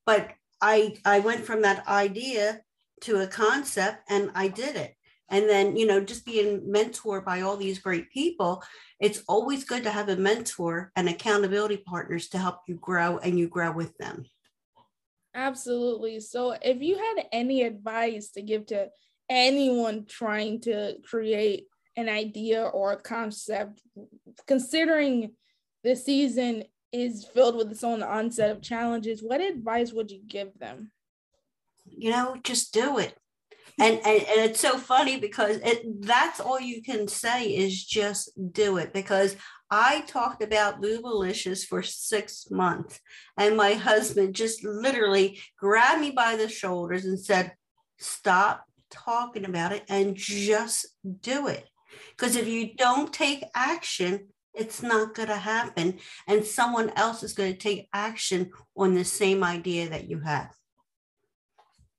but 0.04 0.32
I 0.62 0.94
I 1.04 1.18
went 1.18 1.44
from 1.44 1.62
that 1.62 1.86
idea 1.88 2.60
to 3.02 3.20
a 3.20 3.26
concept 3.26 4.08
and 4.08 4.30
I 4.34 4.48
did 4.48 4.76
it. 4.76 4.94
And 5.28 5.48
then, 5.48 5.76
you 5.76 5.86
know, 5.86 6.00
just 6.00 6.26
being 6.26 6.60
mentored 6.60 7.24
by 7.24 7.40
all 7.40 7.56
these 7.56 7.78
great 7.78 8.10
people, 8.10 8.62
it's 9.00 9.22
always 9.26 9.64
good 9.64 9.82
to 9.84 9.90
have 9.90 10.08
a 10.08 10.16
mentor 10.16 10.92
and 10.94 11.08
accountability 11.08 11.78
partners 11.78 12.28
to 12.28 12.38
help 12.38 12.60
you 12.68 12.74
grow 12.76 13.18
and 13.18 13.38
you 13.38 13.48
grow 13.48 13.72
with 13.72 13.96
them. 13.96 14.24
Absolutely. 15.34 16.20
So, 16.20 16.54
if 16.60 16.82
you 16.82 16.96
had 16.96 17.26
any 17.32 17.62
advice 17.62 18.28
to 18.32 18.42
give 18.42 18.66
to 18.66 18.90
anyone 19.30 20.04
trying 20.04 20.60
to 20.60 20.96
create 21.02 21.66
an 21.96 22.08
idea 22.08 22.64
or 22.64 22.92
a 22.92 23.00
concept, 23.00 23.82
considering 24.46 25.32
the 25.84 25.96
season 25.96 26.64
is 26.92 27.24
filled 27.24 27.56
with 27.56 27.70
its 27.70 27.84
own 27.84 28.02
onset 28.02 28.50
of 28.50 28.62
challenges, 28.62 29.22
what 29.22 29.40
advice 29.40 29.92
would 29.92 30.10
you 30.10 30.20
give 30.26 30.58
them? 30.58 30.90
You 31.86 32.10
know, 32.10 32.36
just 32.42 32.72
do 32.72 32.98
it. 32.98 33.16
And, 33.80 33.96
and, 33.96 34.06
and 34.06 34.50
it's 34.50 34.60
so 34.60 34.76
funny 34.76 35.18
because 35.18 35.56
it 35.56 36.02
that's 36.02 36.40
all 36.40 36.60
you 36.60 36.82
can 36.82 37.08
say 37.08 37.46
is 37.46 37.82
just 37.82 38.30
do 38.52 38.76
it 38.76 38.92
because 38.92 39.34
I 39.70 40.02
talked 40.02 40.42
about 40.42 40.82
Boobalicious 40.82 41.64
for 41.64 41.82
six 41.82 42.50
months 42.50 43.00
and 43.38 43.56
my 43.56 43.72
husband 43.72 44.34
just 44.34 44.62
literally 44.62 45.40
grabbed 45.58 46.02
me 46.02 46.10
by 46.10 46.36
the 46.36 46.48
shoulders 46.48 47.06
and 47.06 47.18
said, 47.18 47.54
stop 47.98 48.64
talking 48.90 49.46
about 49.46 49.72
it 49.72 49.84
and 49.88 50.14
just 50.14 50.86
do 51.22 51.48
it. 51.48 51.66
Because 52.10 52.36
if 52.36 52.46
you 52.46 52.74
don't 52.74 53.12
take 53.12 53.44
action, 53.54 54.28
it's 54.54 54.82
not 54.82 55.14
going 55.14 55.28
to 55.28 55.36
happen. 55.36 55.98
And 56.26 56.44
someone 56.44 56.90
else 56.96 57.22
is 57.22 57.32
going 57.32 57.52
to 57.52 57.58
take 57.58 57.88
action 57.92 58.50
on 58.76 58.94
the 58.94 59.04
same 59.04 59.42
idea 59.42 59.88
that 59.88 60.08
you 60.08 60.20
have. 60.20 60.50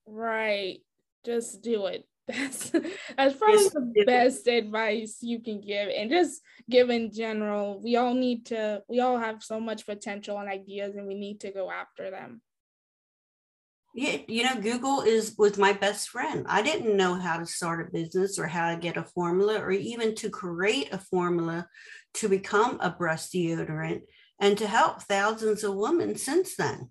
Right. 0.05 0.79
Just 1.25 1.61
do 1.61 1.87
it. 1.87 2.05
That's 2.27 2.69
that's 2.69 3.35
probably 3.35 3.57
just 3.57 3.73
the 3.73 4.05
best 4.05 4.47
it. 4.47 4.63
advice 4.63 5.17
you 5.19 5.41
can 5.41 5.59
give. 5.59 5.89
And 5.89 6.09
just 6.09 6.41
give 6.69 6.89
in 6.89 7.11
general, 7.11 7.81
we 7.83 7.97
all 7.97 8.13
need 8.13 8.45
to, 8.45 8.81
we 8.87 9.01
all 9.01 9.17
have 9.17 9.43
so 9.43 9.59
much 9.59 9.85
potential 9.85 10.37
and 10.37 10.47
ideas 10.47 10.95
and 10.95 11.05
we 11.05 11.15
need 11.15 11.41
to 11.41 11.51
go 11.51 11.69
after 11.69 12.09
them 12.09 12.41
yeah, 13.93 14.17
you 14.27 14.43
know, 14.43 14.59
Google 14.59 15.01
is 15.01 15.35
was 15.37 15.57
my 15.57 15.71
best 15.71 16.09
friend. 16.09 16.45
I 16.49 16.63
didn't 16.63 16.97
know 16.97 17.13
how 17.13 17.37
to 17.37 17.45
start 17.45 17.87
a 17.87 17.91
business 17.91 18.39
or 18.39 18.47
how 18.47 18.71
to 18.71 18.79
get 18.79 18.97
a 18.97 19.03
formula 19.03 19.59
or 19.59 19.71
even 19.71 20.15
to 20.15 20.29
create 20.29 20.91
a 20.91 20.97
formula 20.97 21.67
to 22.15 22.27
become 22.27 22.79
a 22.81 22.89
breast 22.89 23.33
deodorant 23.33 24.01
and 24.39 24.57
to 24.57 24.67
help 24.67 25.03
thousands 25.03 25.63
of 25.63 25.75
women 25.75 26.15
since 26.15 26.55
then. 26.55 26.89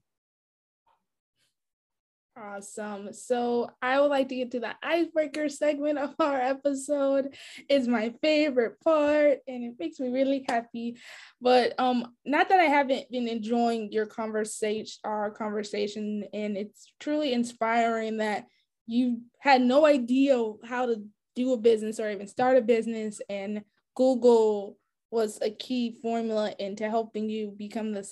Awesome. 2.34 3.12
So 3.12 3.70
I 3.82 4.00
would 4.00 4.06
like 4.06 4.28
to 4.30 4.36
get 4.36 4.52
to 4.52 4.60
the 4.60 4.74
icebreaker 4.82 5.50
segment 5.50 5.98
of 5.98 6.14
our 6.18 6.40
episode. 6.40 7.34
It's 7.68 7.86
my 7.86 8.14
favorite 8.22 8.80
part 8.80 9.40
and 9.46 9.64
it 9.64 9.74
makes 9.78 10.00
me 10.00 10.08
really 10.08 10.44
happy. 10.48 10.96
But 11.42 11.74
um 11.78 12.14
not 12.24 12.48
that 12.48 12.58
I 12.58 12.64
haven't 12.64 13.10
been 13.10 13.28
enjoying 13.28 13.92
your 13.92 14.06
conversation 14.06 14.98
our 15.04 15.30
conversation 15.30 16.24
and 16.32 16.56
it's 16.56 16.90
truly 16.98 17.34
inspiring 17.34 18.16
that 18.18 18.46
you 18.86 19.20
had 19.38 19.60
no 19.60 19.84
idea 19.84 20.42
how 20.64 20.86
to 20.86 21.04
do 21.36 21.52
a 21.52 21.58
business 21.58 22.00
or 22.00 22.10
even 22.10 22.26
start 22.26 22.56
a 22.56 22.62
business 22.62 23.20
and 23.28 23.62
Google 23.94 24.78
was 25.10 25.38
a 25.42 25.50
key 25.50 25.98
formula 26.00 26.54
into 26.58 26.88
helping 26.88 27.28
you 27.28 27.52
become 27.58 27.92
the 27.92 28.02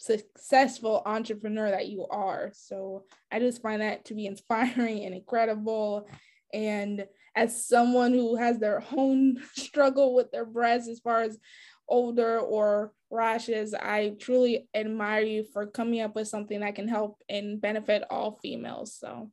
successful 0.00 1.02
entrepreneur 1.04 1.70
that 1.70 1.88
you 1.88 2.06
are. 2.10 2.50
So 2.54 3.04
I 3.30 3.38
just 3.38 3.60
find 3.60 3.82
that 3.82 4.06
to 4.06 4.14
be 4.14 4.26
inspiring 4.32 5.04
and 5.04 5.14
incredible. 5.14 6.08
And 6.52 7.06
as 7.36 7.66
someone 7.66 8.12
who 8.12 8.34
has 8.36 8.58
their 8.58 8.82
own 8.96 9.36
struggle 9.54 10.14
with 10.14 10.32
their 10.32 10.46
breasts 10.46 10.88
as 10.88 11.00
far 11.00 11.22
as 11.22 11.38
older 11.86 12.38
or 12.38 12.92
rashes, 13.10 13.74
I 13.74 14.14
truly 14.18 14.68
admire 14.74 15.22
you 15.22 15.44
for 15.52 15.66
coming 15.66 16.00
up 16.00 16.14
with 16.14 16.28
something 16.28 16.60
that 16.60 16.74
can 16.74 16.88
help 16.88 17.22
and 17.28 17.60
benefit 17.60 18.04
all 18.10 18.38
females. 18.42 18.94
So, 18.94 19.30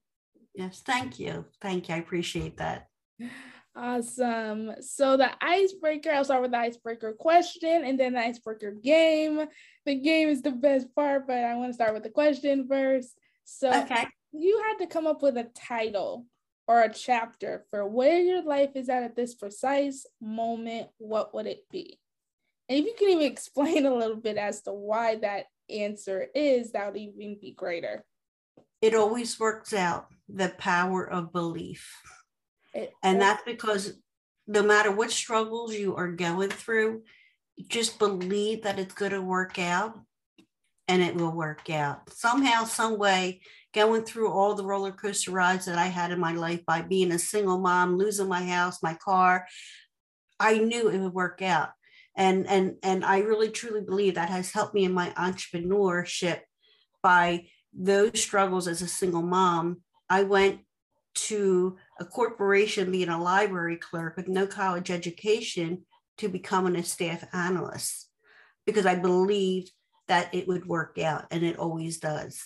yes, 0.53 0.81
thank 0.85 1.17
you. 1.17 1.45
Thank 1.61 1.87
you. 1.87 1.95
I 1.95 1.99
appreciate 1.99 2.57
that. 2.57 2.89
Awesome. 3.77 4.71
So 4.81 5.17
the 5.17 5.29
icebreaker, 5.39 6.09
I'll 6.09 6.23
start 6.23 6.41
with 6.41 6.51
the 6.51 6.57
icebreaker 6.57 7.13
question 7.13 7.83
and 7.85 7.99
then 7.99 8.13
the 8.13 8.19
icebreaker 8.19 8.71
game. 8.71 9.45
The 9.85 9.95
game 9.95 10.29
is 10.29 10.41
the 10.41 10.51
best 10.51 10.93
part, 10.95 11.27
but 11.27 11.37
I 11.37 11.55
want 11.55 11.69
to 11.69 11.73
start 11.75 11.93
with 11.93 12.01
the 12.01 12.09
question 12.09 12.67
first. 12.67 13.15
So 13.45 13.69
okay. 13.69 14.07
you 14.31 14.63
had 14.67 14.83
to 14.83 14.87
come 14.87 15.05
up 15.05 15.21
with 15.21 15.37
a 15.37 15.49
title 15.55 16.25
or 16.67 16.81
a 16.81 16.91
chapter 16.91 17.65
for 17.69 17.87
where 17.87 18.19
your 18.19 18.41
life 18.41 18.71
is 18.73 18.89
at 18.89 19.03
at 19.03 19.15
this 19.15 19.35
precise 19.35 20.07
moment. 20.19 20.87
What 20.97 21.35
would 21.35 21.45
it 21.45 21.69
be? 21.69 21.99
And 22.69 22.79
if 22.79 22.85
you 22.85 22.95
can 22.97 23.09
even 23.09 23.27
explain 23.31 23.85
a 23.85 23.95
little 23.95 24.17
bit 24.17 24.37
as 24.37 24.63
to 24.63 24.73
why 24.73 25.17
that 25.17 25.45
answer 25.69 26.27
is, 26.33 26.71
that 26.71 26.91
would 26.91 26.99
even 26.99 27.37
be 27.39 27.51
greater. 27.51 28.03
It 28.81 28.95
always 28.95 29.39
works 29.39 29.71
out 29.71 30.07
the 30.27 30.49
power 30.57 31.07
of 31.07 31.31
belief. 31.31 31.95
It, 32.73 32.91
and 33.03 33.21
that's 33.21 33.43
because 33.45 33.93
no 34.47 34.63
matter 34.63 34.91
what 34.91 35.11
struggles 35.11 35.73
you 35.73 35.95
are 35.95 36.11
going 36.11 36.49
through, 36.49 37.03
just 37.67 37.99
believe 37.99 38.63
that 38.63 38.79
it's 38.79 38.93
going 38.93 39.11
to 39.11 39.21
work 39.21 39.59
out 39.59 39.99
and 40.87 41.01
it 41.01 41.15
will 41.15 41.31
work 41.31 41.69
out. 41.69 42.09
Somehow, 42.13 42.63
some 42.63 42.97
way, 42.97 43.41
going 43.73 44.03
through 44.03 44.31
all 44.31 44.55
the 44.55 44.65
roller 44.65 44.91
coaster 44.91 45.31
rides 45.31 45.65
that 45.65 45.77
I 45.77 45.87
had 45.87 46.11
in 46.11 46.19
my 46.19 46.33
life 46.33 46.65
by 46.65 46.81
being 46.81 47.11
a 47.11 47.19
single 47.19 47.59
mom, 47.59 47.97
losing 47.97 48.27
my 48.27 48.43
house, 48.43 48.81
my 48.81 48.93
car, 48.93 49.45
I 50.39 50.59
knew 50.59 50.89
it 50.89 50.99
would 50.99 51.13
work 51.13 51.41
out. 51.41 51.69
And 52.15 52.47
and 52.47 52.77
and 52.81 53.05
I 53.05 53.19
really 53.19 53.49
truly 53.49 53.81
believe 53.81 54.15
that 54.15 54.29
has 54.29 54.51
helped 54.51 54.73
me 54.73 54.85
in 54.85 54.93
my 54.93 55.09
entrepreneurship 55.11 56.39
by 57.03 57.45
those 57.73 58.19
struggles 58.19 58.67
as 58.67 58.81
a 58.81 58.87
single 58.87 59.21
mom. 59.21 59.81
I 60.09 60.23
went 60.23 60.61
to 61.15 61.77
a 61.99 62.05
corporation 62.05 62.91
being 62.91 63.09
a 63.09 63.21
library 63.21 63.77
clerk 63.77 64.17
with 64.17 64.27
no 64.27 64.47
college 64.47 64.91
education 64.91 65.85
to 66.17 66.29
becoming 66.29 66.75
a 66.75 66.83
staff 66.83 67.23
analyst 67.33 68.09
because 68.65 68.85
I 68.85 68.95
believed 68.95 69.71
that 70.07 70.33
it 70.33 70.47
would 70.47 70.65
work 70.65 70.97
out 70.97 71.25
and 71.31 71.43
it 71.43 71.57
always 71.57 71.99
does. 71.99 72.41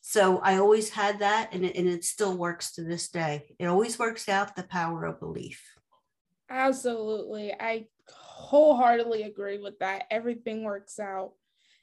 So 0.00 0.38
I 0.38 0.56
always 0.56 0.90
had 0.90 1.18
that 1.18 1.50
and 1.52 1.64
it, 1.64 1.76
and 1.76 1.88
it 1.88 2.04
still 2.04 2.36
works 2.36 2.72
to 2.74 2.84
this 2.84 3.08
day. 3.08 3.54
It 3.58 3.66
always 3.66 3.98
works 3.98 4.28
out 4.28 4.56
the 4.56 4.62
power 4.62 5.04
of 5.04 5.20
belief. 5.20 5.62
Absolutely. 6.50 7.52
I 7.52 7.86
wholeheartedly 8.08 9.24
agree 9.24 9.58
with 9.58 9.78
that. 9.80 10.04
Everything 10.10 10.64
works 10.64 10.98
out. 10.98 11.32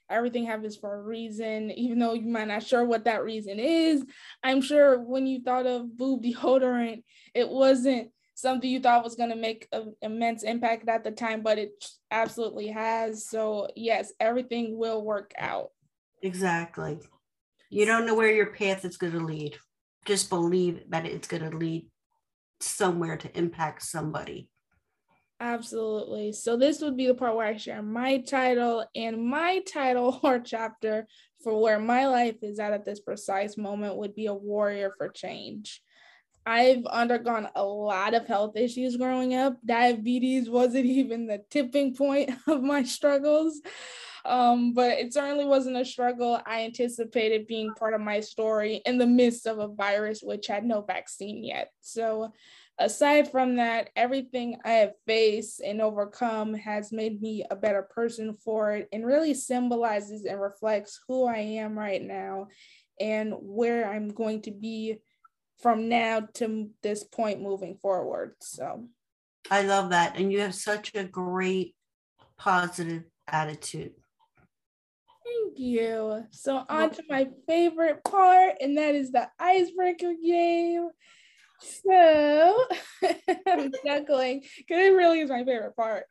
Everything 0.08 0.46
happens 0.46 0.76
for 0.76 0.94
a 0.94 1.02
reason, 1.02 1.70
even 1.72 1.98
though 1.98 2.14
you 2.14 2.28
might 2.28 2.48
not 2.48 2.62
sure 2.62 2.84
what 2.84 3.04
that 3.04 3.24
reason 3.24 3.58
is. 3.58 4.04
I'm 4.42 4.60
sure 4.60 5.00
when 5.00 5.26
you 5.26 5.42
thought 5.42 5.66
of 5.66 5.96
boob 5.96 6.22
deodorant, 6.22 7.02
it 7.34 7.48
wasn't 7.48 8.10
something 8.34 8.70
you 8.70 8.80
thought 8.80 9.02
was 9.02 9.16
going 9.16 9.30
to 9.30 9.36
make 9.36 9.66
an 9.72 9.94
immense 10.02 10.42
impact 10.42 10.88
at 10.88 11.02
the 11.02 11.10
time, 11.10 11.42
but 11.42 11.58
it 11.58 11.72
absolutely 12.10 12.68
has. 12.68 13.28
So, 13.28 13.68
yes, 13.74 14.12
everything 14.20 14.78
will 14.78 15.02
work 15.02 15.32
out. 15.38 15.70
Exactly. 16.22 16.98
You 17.70 17.86
don't 17.86 18.06
know 18.06 18.14
where 18.14 18.32
your 18.32 18.52
path 18.52 18.84
is 18.84 18.96
going 18.96 19.14
to 19.14 19.24
lead. 19.24 19.56
Just 20.04 20.30
believe 20.30 20.82
that 20.90 21.06
it's 21.06 21.26
going 21.26 21.50
to 21.50 21.56
lead 21.56 21.88
somewhere 22.60 23.16
to 23.16 23.36
impact 23.36 23.82
somebody. 23.82 24.48
Absolutely. 25.38 26.32
So, 26.32 26.56
this 26.56 26.80
would 26.80 26.96
be 26.96 27.06
the 27.06 27.14
part 27.14 27.36
where 27.36 27.46
I 27.46 27.56
share 27.56 27.82
my 27.82 28.18
title 28.18 28.84
and 28.94 29.24
my 29.24 29.60
title 29.72 30.18
or 30.22 30.38
chapter 30.38 31.06
for 31.44 31.60
where 31.60 31.78
my 31.78 32.06
life 32.06 32.36
is 32.42 32.58
at 32.58 32.72
at 32.72 32.84
this 32.84 33.00
precise 33.00 33.56
moment 33.56 33.96
would 33.96 34.14
be 34.14 34.26
a 34.26 34.34
warrior 34.34 34.92
for 34.96 35.08
change. 35.08 35.82
I've 36.46 36.86
undergone 36.86 37.48
a 37.54 37.64
lot 37.64 38.14
of 38.14 38.26
health 38.26 38.56
issues 38.56 38.96
growing 38.96 39.34
up. 39.34 39.58
Diabetes 39.66 40.48
wasn't 40.48 40.86
even 41.00 41.26
the 41.26 41.42
tipping 41.50 41.94
point 41.94 42.30
of 42.46 42.62
my 42.62 42.82
struggles. 42.84 43.60
Um, 44.24 44.72
but 44.72 44.98
it 44.98 45.12
certainly 45.12 45.44
wasn't 45.44 45.76
a 45.76 45.84
struggle 45.84 46.40
I 46.44 46.64
anticipated 46.64 47.46
being 47.46 47.74
part 47.74 47.94
of 47.94 48.00
my 48.00 48.20
story 48.20 48.80
in 48.84 48.98
the 48.98 49.06
midst 49.06 49.46
of 49.46 49.58
a 49.58 49.68
virus 49.68 50.20
which 50.20 50.48
had 50.48 50.64
no 50.64 50.80
vaccine 50.80 51.44
yet. 51.44 51.70
So, 51.80 52.32
aside 52.78 53.30
from 53.30 53.56
that, 53.56 53.90
everything 53.96 54.58
I 54.64 54.72
have 54.72 54.92
faced 55.06 55.60
and 55.60 55.80
overcome 55.80 56.54
has 56.54 56.92
made 56.92 57.20
me 57.20 57.44
a 57.50 57.56
better 57.56 57.82
person 57.82 58.36
for 58.44 58.72
it 58.72 58.88
and 58.92 59.06
really 59.06 59.34
symbolizes 59.34 60.24
and 60.24 60.40
reflects 60.40 61.00
who 61.08 61.26
I 61.26 61.38
am 61.38 61.78
right 61.78 62.02
now 62.02 62.48
and 63.00 63.34
where 63.40 63.90
I'm 63.90 64.08
going 64.08 64.42
to 64.42 64.50
be 64.50 64.98
from 65.60 65.88
now 65.88 66.20
to 66.34 66.70
this 66.82 67.02
point 67.04 67.40
moving 67.40 67.78
forward. 67.80 68.34
So 68.40 68.88
I 69.50 69.62
love 69.62 69.90
that. 69.90 70.18
And 70.18 70.32
you 70.32 70.40
have 70.40 70.54
such 70.54 70.94
a 70.94 71.04
great 71.04 71.74
positive 72.36 73.04
attitude. 73.26 73.92
Thank 75.24 75.58
you. 75.58 76.24
So 76.30 76.64
on 76.68 76.90
to 76.90 77.02
my 77.08 77.28
favorite 77.48 78.04
part, 78.04 78.56
and 78.60 78.78
that 78.78 78.94
is 78.94 79.10
the 79.10 79.28
icebreaker 79.40 80.12
game. 80.22 80.88
So 81.60 82.64
I'm 83.46 83.72
chuckling 83.84 84.42
because 84.58 84.86
it 84.86 84.92
really 84.94 85.20
is 85.20 85.30
my 85.30 85.44
favorite 85.44 85.76
part. 85.76 86.04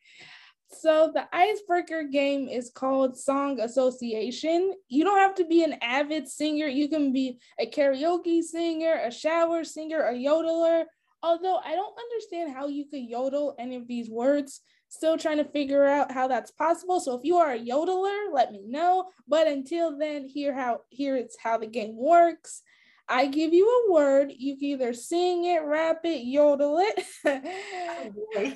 So 0.70 1.12
the 1.14 1.26
icebreaker 1.32 2.04
game 2.04 2.50
is 2.50 2.72
called 2.74 3.18
Song 3.18 3.60
Association. 3.60 4.74
You 4.90 5.04
don't 5.04 5.20
have 5.20 5.36
to 5.36 5.46
be 5.46 5.64
an 5.64 5.76
avid 5.82 6.28
singer. 6.28 6.68
You 6.68 6.90
can 6.90 7.14
be 7.14 7.40
a 7.60 7.66
karaoke 7.66 8.42
singer, 8.42 9.00
a 9.04 9.12
shower 9.12 9.64
singer, 9.64 10.02
a 10.02 10.14
yodeler. 10.14 10.86
Although 11.24 11.58
I 11.58 11.76
don't 11.76 11.98
understand 11.98 12.54
how 12.54 12.68
you 12.68 12.86
could 12.86 13.02
yodel 13.02 13.56
any 13.58 13.76
of 13.76 13.88
these 13.88 14.10
words. 14.10 14.62
Still 14.90 15.18
trying 15.18 15.38
to 15.38 15.46
figure 15.46 15.86
out 15.86 16.12
how 16.12 16.28
that's 16.28 16.52
possible. 16.52 17.00
So 17.00 17.16
if 17.16 17.22
you 17.24 17.38
are 17.38 17.54
a 17.54 17.60
yodeler, 17.60 18.32
let 18.32 18.52
me 18.52 18.62
know. 18.68 19.06
But 19.28 19.48
until 19.48 19.98
then, 19.98 20.28
here 20.28 20.54
how 20.54 20.82
here 20.90 21.16
it's 21.16 21.38
how 21.42 21.58
the 21.58 21.68
game 21.68 21.96
works. 21.96 22.62
I 23.08 23.28
give 23.28 23.54
you 23.54 23.68
a 23.68 23.91
word. 23.91 24.34
You 24.36 24.58
can 24.58 24.65
either 24.65 24.94
sing 24.94 25.46
it, 25.46 25.63
rap 25.63 26.02
it, 26.04 26.26
yodel 26.26 26.80
it. 26.80 27.06
oh 27.26 28.54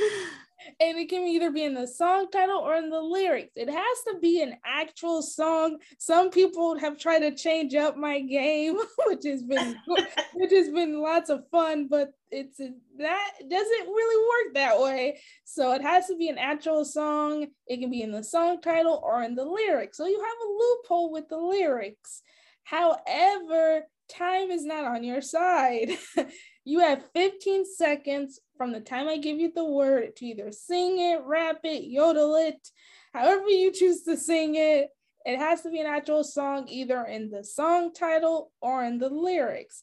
and 0.80 0.98
it 0.98 1.08
can 1.08 1.26
either 1.26 1.50
be 1.50 1.64
in 1.64 1.74
the 1.74 1.86
song 1.86 2.28
title 2.30 2.58
or 2.58 2.76
in 2.76 2.90
the 2.90 3.00
lyrics. 3.00 3.52
It 3.56 3.68
has 3.68 3.98
to 4.08 4.18
be 4.20 4.42
an 4.42 4.56
actual 4.64 5.22
song. 5.22 5.78
Some 5.98 6.30
people 6.30 6.78
have 6.78 6.98
tried 6.98 7.20
to 7.20 7.34
change 7.34 7.74
up 7.74 7.96
my 7.96 8.20
game, 8.20 8.76
which 9.06 9.24
has 9.24 9.42
been 9.42 9.76
which 10.34 10.52
has 10.52 10.70
been 10.70 11.00
lots 11.00 11.30
of 11.30 11.44
fun, 11.50 11.88
but 11.88 12.10
it's 12.30 12.58
that 12.58 13.30
doesn't 13.40 13.86
really 13.86 14.46
work 14.46 14.54
that 14.54 14.80
way. 14.80 15.20
So 15.44 15.72
it 15.72 15.82
has 15.82 16.06
to 16.08 16.16
be 16.16 16.28
an 16.28 16.38
actual 16.38 16.84
song. 16.84 17.46
It 17.66 17.80
can 17.80 17.90
be 17.90 18.02
in 18.02 18.12
the 18.12 18.22
song 18.22 18.60
title 18.60 19.00
or 19.02 19.22
in 19.22 19.34
the 19.34 19.44
lyrics. 19.44 19.96
So 19.96 20.06
you 20.06 20.20
have 20.20 20.48
a 20.48 20.52
loophole 20.52 21.10
with 21.10 21.28
the 21.28 21.38
lyrics. 21.38 22.22
However, 22.68 23.86
time 24.10 24.50
is 24.50 24.62
not 24.62 24.84
on 24.84 25.02
your 25.02 25.22
side. 25.22 25.96
you 26.66 26.80
have 26.80 27.02
15 27.14 27.64
seconds 27.64 28.40
from 28.58 28.72
the 28.72 28.80
time 28.80 29.08
I 29.08 29.16
give 29.16 29.38
you 29.38 29.50
the 29.54 29.64
word 29.64 30.16
to 30.16 30.26
either 30.26 30.52
sing 30.52 30.98
it, 30.98 31.22
rap 31.24 31.60
it, 31.64 31.84
yodel 31.84 32.36
it, 32.36 32.68
however 33.14 33.48
you 33.48 33.72
choose 33.72 34.02
to 34.02 34.18
sing 34.18 34.56
it. 34.56 34.90
It 35.24 35.38
has 35.38 35.62
to 35.62 35.70
be 35.70 35.80
an 35.80 35.86
actual 35.86 36.22
song, 36.24 36.68
either 36.68 37.04
in 37.04 37.30
the 37.30 37.42
song 37.42 37.94
title 37.94 38.52
or 38.60 38.84
in 38.84 38.98
the 38.98 39.08
lyrics. 39.08 39.82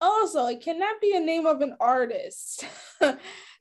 Also, 0.00 0.46
it 0.46 0.62
cannot 0.62 1.00
be 1.00 1.16
a 1.16 1.20
name 1.20 1.46
of 1.46 1.60
an 1.62 1.76
artist. 1.80 2.64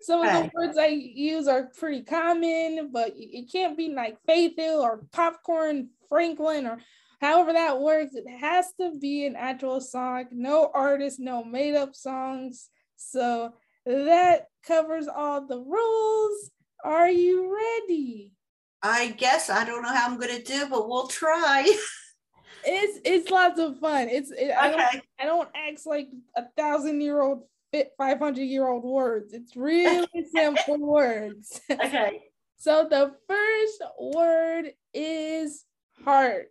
Some 0.02 0.22
of 0.22 0.32
the 0.32 0.52
words 0.54 0.78
I 0.78 0.88
use 0.88 1.48
are 1.48 1.72
pretty 1.76 2.04
common, 2.04 2.92
but 2.94 3.14
it 3.16 3.52
can't 3.52 3.76
be 3.76 3.90
like 3.90 4.24
Faith 4.28 4.54
Hill 4.58 4.80
or 4.80 5.06
Popcorn 5.12 5.90
Franklin 6.08 6.68
or 6.68 6.80
however 7.20 7.54
that 7.54 7.80
works. 7.80 8.16
It 8.16 8.28
has 8.40 8.68
to 8.80 8.98
be 9.00 9.26
an 9.26 9.36
actual 9.36 9.82
song, 9.82 10.26
no 10.32 10.72
artist, 10.74 11.20
no 11.20 11.44
made 11.44 11.76
up 11.76 11.96
songs. 11.96 12.70
So 12.96 13.54
that 13.86 14.48
covers 14.66 15.08
all 15.08 15.46
the 15.46 15.60
rules. 15.60 16.52
Are 16.84 17.10
you 17.10 17.56
ready? 17.56 18.34
I 18.82 19.10
guess 19.12 19.50
I 19.50 19.66
don't 19.66 19.84
know 19.84 19.94
how 19.94 20.08
I'm 20.08 20.20
gonna 20.20 20.42
do, 20.42 20.68
but 20.70 20.88
we'll 20.88 21.08
try. 21.08 21.64
it's 22.66 23.00
it's 23.04 23.30
lots 23.30 23.60
of 23.60 23.80
fun. 23.80 24.08
It's 24.10 24.32
it, 24.32 24.52
okay. 24.52 24.54
I 24.54 24.72
don't 24.72 25.04
I 25.20 25.26
don't 25.26 25.50
act 25.56 25.86
like 25.86 26.08
a 26.36 26.44
thousand 26.58 27.02
year 27.02 27.22
old 27.22 27.44
fit 27.72 27.92
five 27.98 28.20
hundred 28.20 28.44
year 28.44 28.68
old 28.68 28.84
words. 28.84 29.34
It's 29.34 29.56
really 29.56 30.08
simple 30.34 30.80
words. 30.80 31.62
Okay. 31.70 32.22
So 32.62 32.90
the 32.90 33.16
first 33.26 33.82
word 33.98 34.74
is 34.94 35.64
heart. 36.04 36.48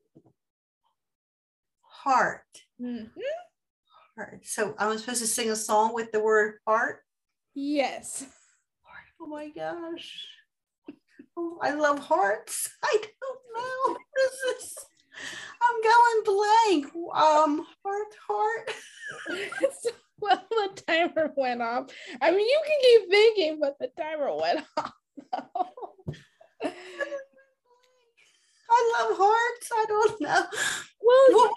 Heart. 2.08 2.40
Mm-hmm. 2.80 3.20
Heart. 4.16 4.40
So 4.44 4.74
I'm 4.78 4.96
supposed 4.96 5.20
to 5.20 5.26
sing 5.26 5.50
a 5.50 5.56
song 5.56 5.92
with 5.92 6.10
the 6.10 6.20
word 6.20 6.54
heart. 6.66 7.00
Yes. 7.54 8.24
Oh 9.20 9.26
my 9.26 9.50
gosh. 9.50 10.26
Oh, 11.36 11.58
I 11.60 11.74
love 11.74 11.98
hearts. 11.98 12.70
I 12.82 12.96
don't 12.96 13.40
know. 13.54 13.96
What 14.14 14.24
is 14.24 14.38
this? 14.46 14.74
I'm 15.62 15.82
going 15.82 16.22
blank. 16.24 16.86
Um, 17.14 17.66
heart, 17.84 18.14
heart. 18.26 18.72
well, 20.18 20.46
the 20.48 20.82
timer 20.86 21.30
went 21.36 21.60
off. 21.60 21.90
I 22.22 22.30
mean, 22.30 22.40
you 22.40 22.60
can 22.66 22.80
keep 22.80 23.10
thinking, 23.10 23.60
but 23.60 23.76
the 23.78 23.90
timer 24.00 24.34
went 24.34 24.64
off. 24.78 24.92
I 28.70 28.92
love 28.98 29.16
hearts. 29.18 29.70
I 29.72 29.84
don't 29.88 30.20
know. 30.20 30.44
Well, 31.00 31.26
what, 31.30 31.52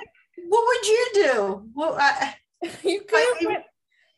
what 0.51 0.65
would 0.67 0.85
you 0.85 1.07
do? 1.13 1.69
Well, 1.73 1.97
I, 1.97 2.35
you 2.83 3.01
could 3.07 3.49
have 3.49 3.63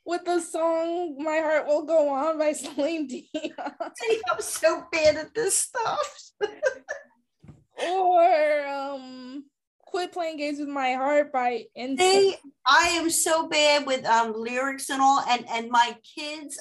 with 0.04 0.26
the 0.26 0.40
song 0.40 1.16
"My 1.20 1.38
Heart 1.38 1.68
Will 1.68 1.86
Go 1.86 2.10
On" 2.10 2.40
by 2.40 2.54
Celine 2.54 3.06
Dion. 3.06 3.54
I'm 3.70 4.40
so 4.40 4.84
bad 4.92 5.16
at 5.16 5.36
this 5.36 5.56
stuff. 5.56 6.32
or 7.88 8.66
um, 8.66 9.46
"Quit 9.86 10.12
Playing 10.12 10.38
Games 10.38 10.58
with 10.58 10.70
My 10.70 10.94
Heart" 10.94 11.32
by 11.32 11.66
NSYNC. 11.78 12.00
See, 12.00 12.36
I 12.66 12.88
am 12.96 13.12
so 13.12 13.48
bad 13.48 13.86
with 13.86 14.04
um 14.08 14.34
lyrics 14.36 14.90
and 14.90 15.04
all, 15.04 15.24
and 15.30 15.46
and 15.48 15.70
my 15.70 15.96
kids, 16.18 16.60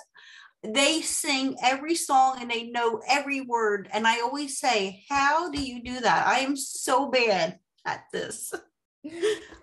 they 0.62 1.00
sing 1.00 1.56
every 1.62 1.94
song 1.94 2.42
and 2.42 2.50
they 2.50 2.64
know 2.64 3.00
every 3.08 3.40
word, 3.40 3.88
and 3.90 4.06
I 4.06 4.20
always 4.20 4.58
say, 4.58 5.02
"How 5.08 5.50
do 5.50 5.62
you 5.62 5.82
do 5.82 6.00
that?" 6.00 6.26
I 6.26 6.40
am 6.40 6.58
so 6.58 7.08
bad 7.08 7.58
at 7.86 8.04
this. 8.12 8.52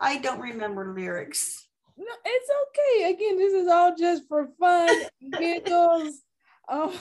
I 0.01 0.17
don't 0.17 0.39
remember 0.39 0.93
lyrics. 0.93 1.67
No, 1.97 2.05
it's 2.25 2.49
okay. 2.67 3.13
Again, 3.13 3.37
this 3.37 3.53
is 3.53 3.67
all 3.67 3.95
just 3.95 4.23
for 4.27 4.49
fun, 4.59 4.89
giggles. 5.37 6.15
Um, 6.71 6.91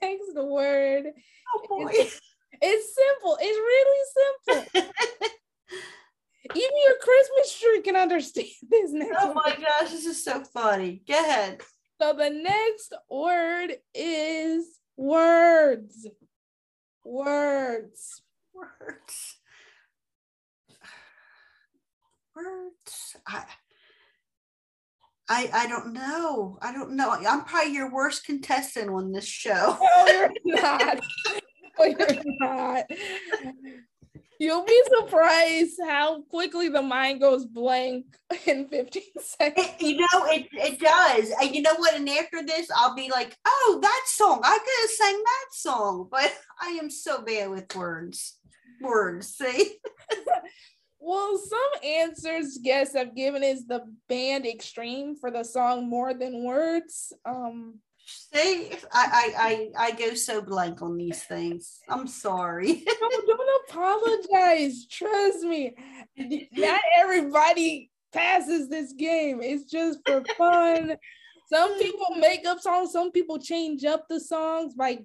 next 0.00 0.32
word. 0.36 1.06
Oh 1.52 1.66
boy. 1.68 1.90
It's, 1.92 2.20
it's 2.62 2.94
simple. 2.94 3.36
It's 3.40 3.58
really 3.58 4.64
simple. 4.76 4.90
Even 6.54 6.70
your 6.86 6.96
Christmas 7.00 7.58
tree 7.58 7.82
can 7.82 7.96
understand 7.96 8.46
this 8.70 8.92
next 8.92 9.16
oh 9.18 9.26
word. 9.26 9.34
my 9.34 9.56
gosh, 9.56 9.90
this 9.90 10.06
is 10.06 10.22
so 10.22 10.44
funny. 10.44 11.02
Go 11.08 11.18
ahead. 11.18 11.62
So 12.00 12.12
the 12.12 12.30
next 12.30 12.94
word 13.10 13.72
is 13.92 14.78
words. 14.96 16.06
Words. 17.04 18.22
Words. 18.54 19.35
Words. 22.36 23.16
I, 23.26 23.44
I 25.28 25.50
I 25.52 25.66
don't 25.66 25.92
know. 25.94 26.58
I 26.60 26.72
don't 26.72 26.92
know. 26.92 27.10
I'm 27.10 27.44
probably 27.44 27.72
your 27.72 27.90
worst 27.90 28.24
contestant 28.26 28.90
on 28.90 29.12
this 29.12 29.26
show. 29.26 29.78
No, 29.98 30.06
you're 30.06 30.30
not. 30.62 31.00
No, 31.78 31.84
you're 31.84 32.22
not. 32.40 32.84
You'll 34.38 34.64
be 34.64 34.82
surprised 34.98 35.80
how 35.86 36.20
quickly 36.22 36.68
the 36.68 36.82
mind 36.82 37.20
goes 37.20 37.46
blank 37.46 38.04
in 38.46 38.68
15 38.68 39.02
seconds. 39.18 39.66
It- 39.66 39.82
you 39.82 39.96
know, 39.96 40.26
it, 40.26 40.46
it 40.52 40.78
does. 40.78 41.32
And 41.40 41.54
you 41.54 41.62
know 41.62 41.74
what? 41.76 41.94
And 41.94 42.08
after 42.08 42.44
this, 42.44 42.68
I'll 42.76 42.94
be 42.94 43.10
like, 43.10 43.34
oh, 43.46 43.78
that 43.82 44.02
song. 44.06 44.40
I 44.44 44.58
could 44.58 44.82
have 44.82 44.90
sang 44.90 45.22
that 45.24 45.46
song. 45.52 46.08
But 46.10 46.32
I 46.60 46.68
am 46.72 46.90
so 46.90 47.22
bad 47.22 47.50
with 47.50 47.74
words. 47.74 48.38
Words. 48.82 49.28
See? 49.36 49.76
Well, 51.06 51.38
some 51.38 51.84
answers 51.84 52.58
guests 52.58 52.96
have 52.96 53.14
given 53.14 53.44
is 53.44 53.64
the 53.64 53.84
band 54.08 54.44
Extreme 54.44 55.14
for 55.14 55.30
the 55.30 55.44
song 55.44 55.88
More 55.88 56.12
Than 56.12 56.42
Words. 56.42 57.12
Um, 57.24 57.78
See? 58.04 58.72
I, 58.92 59.06
I 59.12 59.32
I 59.38 59.86
I 59.86 59.90
go 59.92 60.14
so 60.14 60.42
blank 60.42 60.82
on 60.82 60.96
these 60.96 61.22
things. 61.22 61.78
I'm 61.88 62.08
sorry. 62.08 62.82
don't, 63.00 63.26
don't 63.28 63.70
apologize. 63.70 64.88
Trust 64.90 65.44
me. 65.44 65.76
Not 66.56 66.80
everybody 66.98 67.92
passes 68.12 68.68
this 68.68 68.92
game. 68.92 69.40
It's 69.40 69.70
just 69.70 70.00
for 70.04 70.24
fun. 70.36 70.96
Some 71.52 71.78
people 71.78 72.16
make 72.18 72.44
up 72.48 72.58
songs, 72.58 72.90
some 72.90 73.12
people 73.12 73.38
change 73.38 73.84
up 73.84 74.06
the 74.08 74.18
songs 74.18 74.74
by 74.74 74.98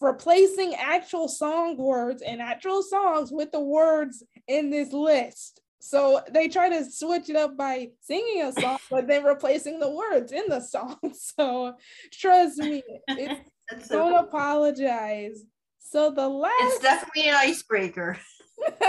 replacing 0.00 0.74
actual 0.74 1.28
song 1.28 1.76
words 1.76 2.22
and 2.22 2.40
actual 2.40 2.82
songs 2.82 3.30
with 3.32 3.52
the 3.52 3.60
words 3.60 4.22
in 4.48 4.70
this 4.70 4.92
list. 4.92 5.60
So 5.80 6.20
they 6.32 6.48
try 6.48 6.68
to 6.70 6.84
switch 6.90 7.30
it 7.30 7.36
up 7.36 7.56
by 7.56 7.90
singing 8.00 8.42
a 8.42 8.52
song, 8.52 8.78
but 8.90 9.06
then 9.06 9.22
replacing 9.24 9.78
the 9.78 9.90
words 9.90 10.32
in 10.32 10.44
the 10.48 10.60
song. 10.60 10.96
So 11.14 11.74
trust 12.12 12.58
me, 12.58 12.82
it's, 13.08 13.50
so 13.88 14.10
don't 14.10 14.24
apologize. 14.24 15.44
So 15.78 16.10
the 16.10 16.28
last 16.28 16.54
It's 16.60 16.80
definitely 16.80 17.28
an 17.28 17.36
icebreaker. 17.36 18.18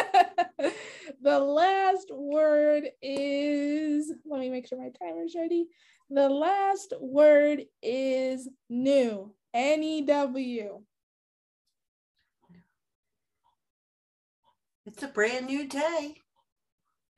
the 1.22 1.40
last 1.40 2.12
word 2.12 2.90
is 3.02 4.12
let 4.26 4.40
me 4.40 4.50
make 4.50 4.68
sure 4.68 4.80
my 4.80 4.90
timer's 5.00 5.36
ready. 5.36 5.68
The 6.10 6.28
last 6.28 6.94
word 7.00 7.66
is 7.84 8.50
new. 8.70 9.34
N 9.54 9.84
E 9.84 10.02
W. 10.02 10.82
It's 14.90 15.04
a 15.04 15.08
brand 15.08 15.46
new 15.46 15.68
day 15.68 16.16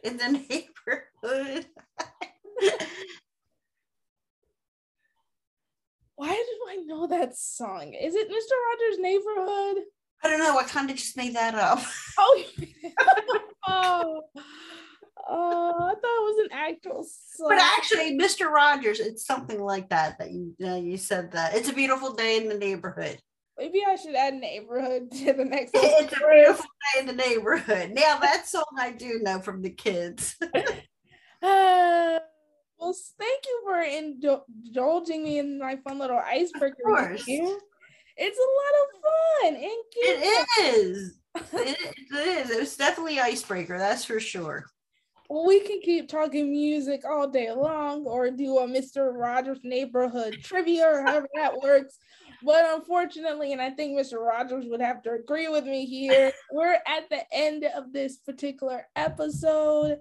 in 0.04 0.18
the 0.18 0.28
neighborhood. 1.24 1.66
Why 6.16 6.34
do 6.34 6.70
I 6.70 6.76
know 6.86 7.08
that 7.08 7.38
song? 7.38 7.94
Is 7.94 8.14
it 8.14 8.28
Mr. 8.28 8.34
Rogers' 8.34 9.00
Neighborhood? 9.00 9.84
I 10.22 10.28
don't 10.28 10.40
know. 10.40 10.60
I 10.60 10.64
kind 10.64 10.90
of 10.90 10.98
just 10.98 11.16
made 11.16 11.36
that 11.36 11.56
up. 11.56 11.80
Oh, 12.20 12.38
you 12.38 12.46
made 12.60 12.76
it 12.84 12.94
up. 13.00 13.42
oh, 13.68 14.22
oh, 15.30 15.74
I 15.80 15.94
thought 15.94 16.04
it 16.04 16.04
was 16.04 16.46
an 16.46 16.52
actual 16.52 17.04
song. 17.06 17.48
But 17.50 17.60
actually, 17.60 18.18
Mr. 18.20 18.52
Rogers, 18.52 19.00
it's 19.00 19.26
something 19.26 19.62
like 19.62 19.88
that 19.90 20.20
that 20.20 20.32
you 20.32 20.54
uh, 20.64 20.76
you 20.76 20.98
said 20.98 21.32
that. 21.32 21.56
It's 21.56 21.70
a 21.70 21.74
beautiful 21.74 22.14
day 22.14 22.36
in 22.36 22.50
the 22.50 22.58
neighborhood. 22.58 23.18
Maybe 23.58 23.84
I 23.88 23.96
should 23.96 24.16
add 24.16 24.36
neighborhood 24.36 25.12
to 25.18 25.34
the 25.34 25.46
next 25.46 25.72
It's 25.74 26.14
a 26.14 26.18
beautiful 26.18 26.66
day 26.66 27.00
in 27.00 27.06
the 27.06 27.14
neighborhood. 27.14 27.92
Now 27.92 28.18
that 28.20 28.48
song 28.48 28.64
I 28.78 28.92
do 28.92 29.20
know 29.22 29.40
from 29.40 29.62
the 29.62 29.72
kids. 29.72 30.36
Uh, 31.44 32.20
well, 32.78 32.96
thank 33.18 33.44
you 33.48 33.62
for 33.64 33.82
indulging 33.82 35.24
me 35.24 35.40
in 35.40 35.58
my 35.58 35.76
fun 35.78 35.98
little 35.98 36.20
icebreaker. 36.20 36.84
Of 36.86 36.98
course. 36.98 37.24
It's 37.28 38.38
a 38.38 38.52
lot 38.60 38.76
of 38.84 39.02
fun 39.02 39.56
and 39.56 39.84
cute. 39.92 40.20
It 40.22 40.48
is. 40.76 41.20
It, 41.52 41.96
it 42.12 42.16
is. 42.16 42.52
It 42.52 42.60
was 42.60 42.78
definitely 42.78 43.20
icebreaker. 43.20 43.80
That's 43.80 44.06
for 44.06 44.20
sure. 44.20 44.66
Well, 45.30 45.48
we 45.48 45.62
can 45.62 45.80
keep 45.80 46.10
talking 46.10 46.52
music 46.52 47.06
all 47.06 47.28
day 47.28 47.52
long 47.52 48.06
or 48.06 48.30
do 48.32 48.60
a 48.60 48.68
Mr. 48.68 49.14
Rogers 49.14 49.62
neighborhood 49.64 50.38
trivia 50.44 50.86
or 50.86 51.04
however 51.04 51.28
that 51.36 51.58
works. 51.62 51.98
But 52.44 52.66
unfortunately, 52.76 53.52
and 53.52 53.62
I 53.62 53.70
think 53.70 53.98
Mr. 53.98 54.20
Rogers 54.20 54.66
would 54.68 54.82
have 54.82 55.02
to 55.04 55.12
agree 55.12 55.48
with 55.48 55.66
me 55.66 55.86
here, 55.86 56.32
we're 56.52 56.78
at 56.88 57.10
the 57.10 57.24
end 57.32 57.66
of 57.76 57.94
this 57.94 58.18
particular 58.18 58.88
episode. 58.96 60.00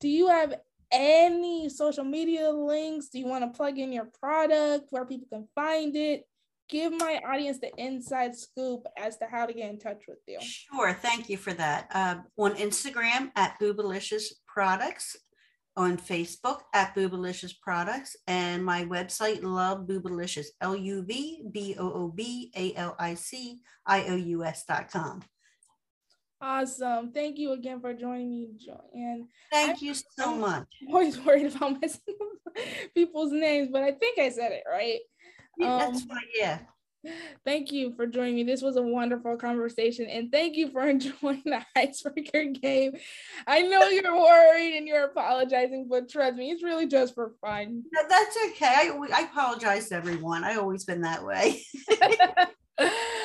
Do 0.00 0.08
you 0.08 0.28
have 0.28 0.54
any 0.90 1.68
social 1.68 2.04
media 2.04 2.50
links? 2.50 3.08
Do 3.08 3.18
you 3.18 3.26
want 3.26 3.44
to 3.44 3.56
plug 3.56 3.78
in 3.78 3.92
your 3.92 4.08
product 4.20 4.88
where 4.90 5.06
people 5.06 5.28
can 5.32 5.48
find 5.54 5.96
it? 5.96 6.26
Give 6.68 6.92
my 6.92 7.20
audience 7.26 7.58
the 7.58 7.70
inside 7.76 8.34
scoop 8.34 8.86
as 8.98 9.18
to 9.18 9.26
how 9.26 9.46
to 9.46 9.52
get 9.52 9.68
in 9.68 9.78
touch 9.78 10.04
with 10.08 10.18
you. 10.26 10.38
Sure. 10.40 10.94
Thank 10.94 11.28
you 11.28 11.36
for 11.36 11.52
that. 11.52 11.88
Uh, 11.92 12.16
on 12.38 12.54
Instagram 12.54 13.30
at 13.36 13.58
Boobalicious 13.60 14.32
Products, 14.46 15.16
on 15.76 15.96
Facebook 15.96 16.60
at 16.74 16.94
Boobalicious 16.94 17.54
Products, 17.60 18.16
and 18.26 18.64
my 18.64 18.84
website, 18.84 19.42
Love 19.42 19.86
Boobalicious, 19.86 20.46
L 20.60 20.76
U 20.76 21.02
V 21.02 21.42
B 21.50 21.74
O 21.78 21.92
O 21.92 22.08
B 22.08 22.50
A 22.56 22.74
L 22.74 22.94
I 22.98 23.14
C 23.14 23.60
I 23.86 24.04
O 24.08 24.16
U 24.16 24.44
S 24.44 24.64
dot 24.64 24.90
com. 24.90 25.22
Awesome. 26.40 27.12
Thank 27.12 27.38
you 27.38 27.52
again 27.52 27.80
for 27.80 27.94
joining 27.94 28.30
me, 28.30 28.48
Joanne. 28.58 29.28
Thank 29.52 29.80
you 29.80 29.94
so 29.94 30.34
much. 30.34 30.66
I'm 30.82 30.88
always 30.94 31.18
worried 31.20 31.54
about 31.54 31.78
messing 31.80 32.00
up 32.20 32.56
people's 32.94 33.32
names, 33.32 33.68
but 33.72 33.82
I 33.82 33.92
think 33.92 34.18
I 34.18 34.28
said 34.28 34.50
it 34.52 34.64
right. 34.68 34.98
Yeah, 35.58 35.78
That's 35.78 36.02
Um, 36.02 36.08
fine. 36.08 36.18
Yeah. 36.36 36.58
Thank 37.44 37.72
you 37.72 37.92
for 37.94 38.06
joining 38.06 38.36
me. 38.36 38.42
This 38.44 38.62
was 38.62 38.76
a 38.76 38.82
wonderful 38.82 39.36
conversation, 39.36 40.06
and 40.06 40.30
thank 40.30 40.56
you 40.56 40.70
for 40.70 40.82
enjoying 40.88 41.42
the 41.44 41.64
icebreaker 41.76 42.44
game. 42.44 42.96
I 43.46 43.62
know 43.62 43.88
you're 43.88 44.16
worried 44.16 44.76
and 44.76 44.86
you're 44.86 45.04
apologizing, 45.04 45.88
but 45.88 46.08
trust 46.08 46.36
me, 46.36 46.50
it's 46.50 46.62
really 46.62 46.86
just 46.86 47.14
for 47.14 47.32
fun. 47.40 47.82
No, 47.92 48.00
that's 48.08 48.36
okay. 48.50 48.66
I, 48.66 48.92
I 49.14 49.20
apologize 49.22 49.88
to 49.88 49.96
everyone. 49.96 50.44
I 50.44 50.56
always 50.56 50.84
been 50.84 51.02
that 51.02 51.24
way. 51.24 51.64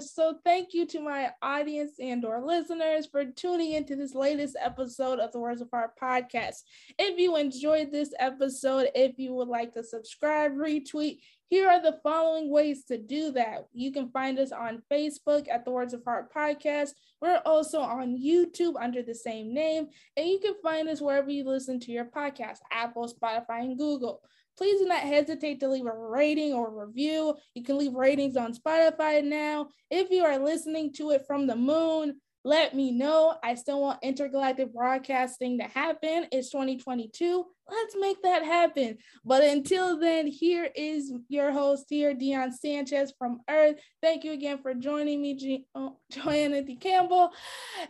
So 0.00 0.38
thank 0.44 0.74
you 0.74 0.86
to 0.86 1.00
my 1.00 1.30
audience 1.42 1.94
and 1.98 2.24
or 2.24 2.40
listeners 2.40 3.06
for 3.06 3.24
tuning 3.24 3.72
into 3.72 3.96
this 3.96 4.14
latest 4.14 4.56
episode 4.60 5.18
of 5.18 5.32
the 5.32 5.38
Words 5.38 5.60
of 5.60 5.70
Heart 5.70 5.92
podcast. 6.00 6.62
If 6.98 7.18
you 7.18 7.36
enjoyed 7.36 7.90
this 7.90 8.12
episode, 8.18 8.88
if 8.94 9.18
you 9.18 9.34
would 9.34 9.48
like 9.48 9.74
to 9.74 9.82
subscribe, 9.82 10.52
retweet, 10.52 11.18
here 11.48 11.68
are 11.68 11.82
the 11.82 11.98
following 12.02 12.50
ways 12.50 12.84
to 12.86 12.98
do 12.98 13.30
that. 13.32 13.66
You 13.72 13.92
can 13.92 14.10
find 14.10 14.38
us 14.38 14.52
on 14.52 14.82
Facebook 14.90 15.48
at 15.50 15.64
the 15.64 15.70
Words 15.70 15.94
of 15.94 16.04
Heart 16.04 16.32
podcast. 16.34 16.90
We're 17.20 17.40
also 17.46 17.80
on 17.80 18.20
YouTube 18.22 18.74
under 18.80 19.02
the 19.02 19.14
same 19.14 19.54
name, 19.54 19.88
and 20.16 20.26
you 20.26 20.38
can 20.38 20.54
find 20.62 20.88
us 20.88 21.00
wherever 21.00 21.30
you 21.30 21.44
listen 21.44 21.80
to 21.80 21.92
your 21.92 22.06
podcast, 22.06 22.58
Apple, 22.70 23.12
Spotify, 23.12 23.60
and 23.60 23.78
Google 23.78 24.22
please 24.56 24.80
do 24.80 24.86
not 24.86 25.00
hesitate 25.00 25.60
to 25.60 25.68
leave 25.68 25.86
a 25.86 25.96
rating 25.96 26.52
or 26.52 26.86
review. 26.86 27.34
You 27.54 27.62
can 27.62 27.78
leave 27.78 27.94
ratings 27.94 28.36
on 28.36 28.54
Spotify 28.54 29.22
now. 29.22 29.68
If 29.90 30.10
you 30.10 30.24
are 30.24 30.38
listening 30.38 30.92
to 30.94 31.10
it 31.10 31.24
from 31.26 31.46
the 31.46 31.56
moon, 31.56 32.20
let 32.46 32.76
me 32.76 32.92
know. 32.92 33.34
I 33.42 33.56
still 33.56 33.80
want 33.80 33.98
intergalactic 34.04 34.72
broadcasting 34.72 35.58
to 35.58 35.64
happen. 35.64 36.28
It's 36.30 36.50
2022. 36.50 37.44
Let's 37.68 37.96
make 37.98 38.22
that 38.22 38.44
happen. 38.44 38.98
But 39.24 39.42
until 39.42 39.98
then, 39.98 40.28
here 40.28 40.68
is 40.76 41.12
your 41.28 41.50
host 41.50 41.86
here, 41.88 42.14
Dion 42.14 42.52
Sanchez 42.52 43.12
from 43.18 43.40
Earth. 43.50 43.80
Thank 44.00 44.22
you 44.22 44.30
again 44.30 44.58
for 44.62 44.74
joining 44.74 45.22
me, 45.22 45.64
oh, 45.74 45.96
Joanna 46.12 46.62
D. 46.62 46.76
Campbell. 46.76 47.32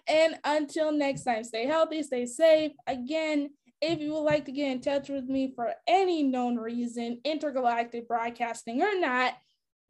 And 0.09 0.39
until 0.43 0.91
next 0.91 1.25
time, 1.25 1.45
stay 1.45 1.67
healthy, 1.67 2.03
stay 2.03 2.25
safe. 2.25 2.73
Again, 2.87 3.51
if 3.81 4.01
you 4.01 4.13
would 4.13 4.21
like 4.21 4.45
to 4.47 4.53
get 4.53 4.71
in 4.71 4.81
touch 4.81 5.09
with 5.09 5.25
me 5.25 5.53
for 5.55 5.73
any 5.87 6.23
known 6.23 6.57
reason, 6.57 7.21
intergalactic 7.25 8.09
broadcasting 8.09 8.83
or 8.83 8.99
not, 8.99 9.35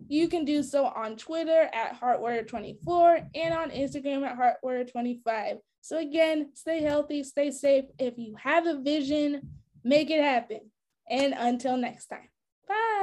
you 0.08 0.28
can 0.28 0.44
do 0.44 0.62
so 0.62 0.86
on 0.86 1.16
Twitter 1.16 1.68
at 1.72 2.00
Heartwarrior24 2.00 3.28
and 3.34 3.54
on 3.54 3.70
Instagram 3.70 4.26
at 4.26 4.38
Heartwarrior25. 4.38 5.58
So, 5.80 5.98
again, 5.98 6.50
stay 6.54 6.82
healthy, 6.82 7.22
stay 7.22 7.50
safe. 7.50 7.84
If 7.98 8.18
you 8.18 8.36
have 8.42 8.66
a 8.66 8.80
vision, 8.80 9.48
make 9.84 10.10
it 10.10 10.22
happen. 10.22 10.72
And 11.08 11.32
until 11.36 11.76
next 11.76 12.06
time, 12.06 12.28
bye. 12.68 12.95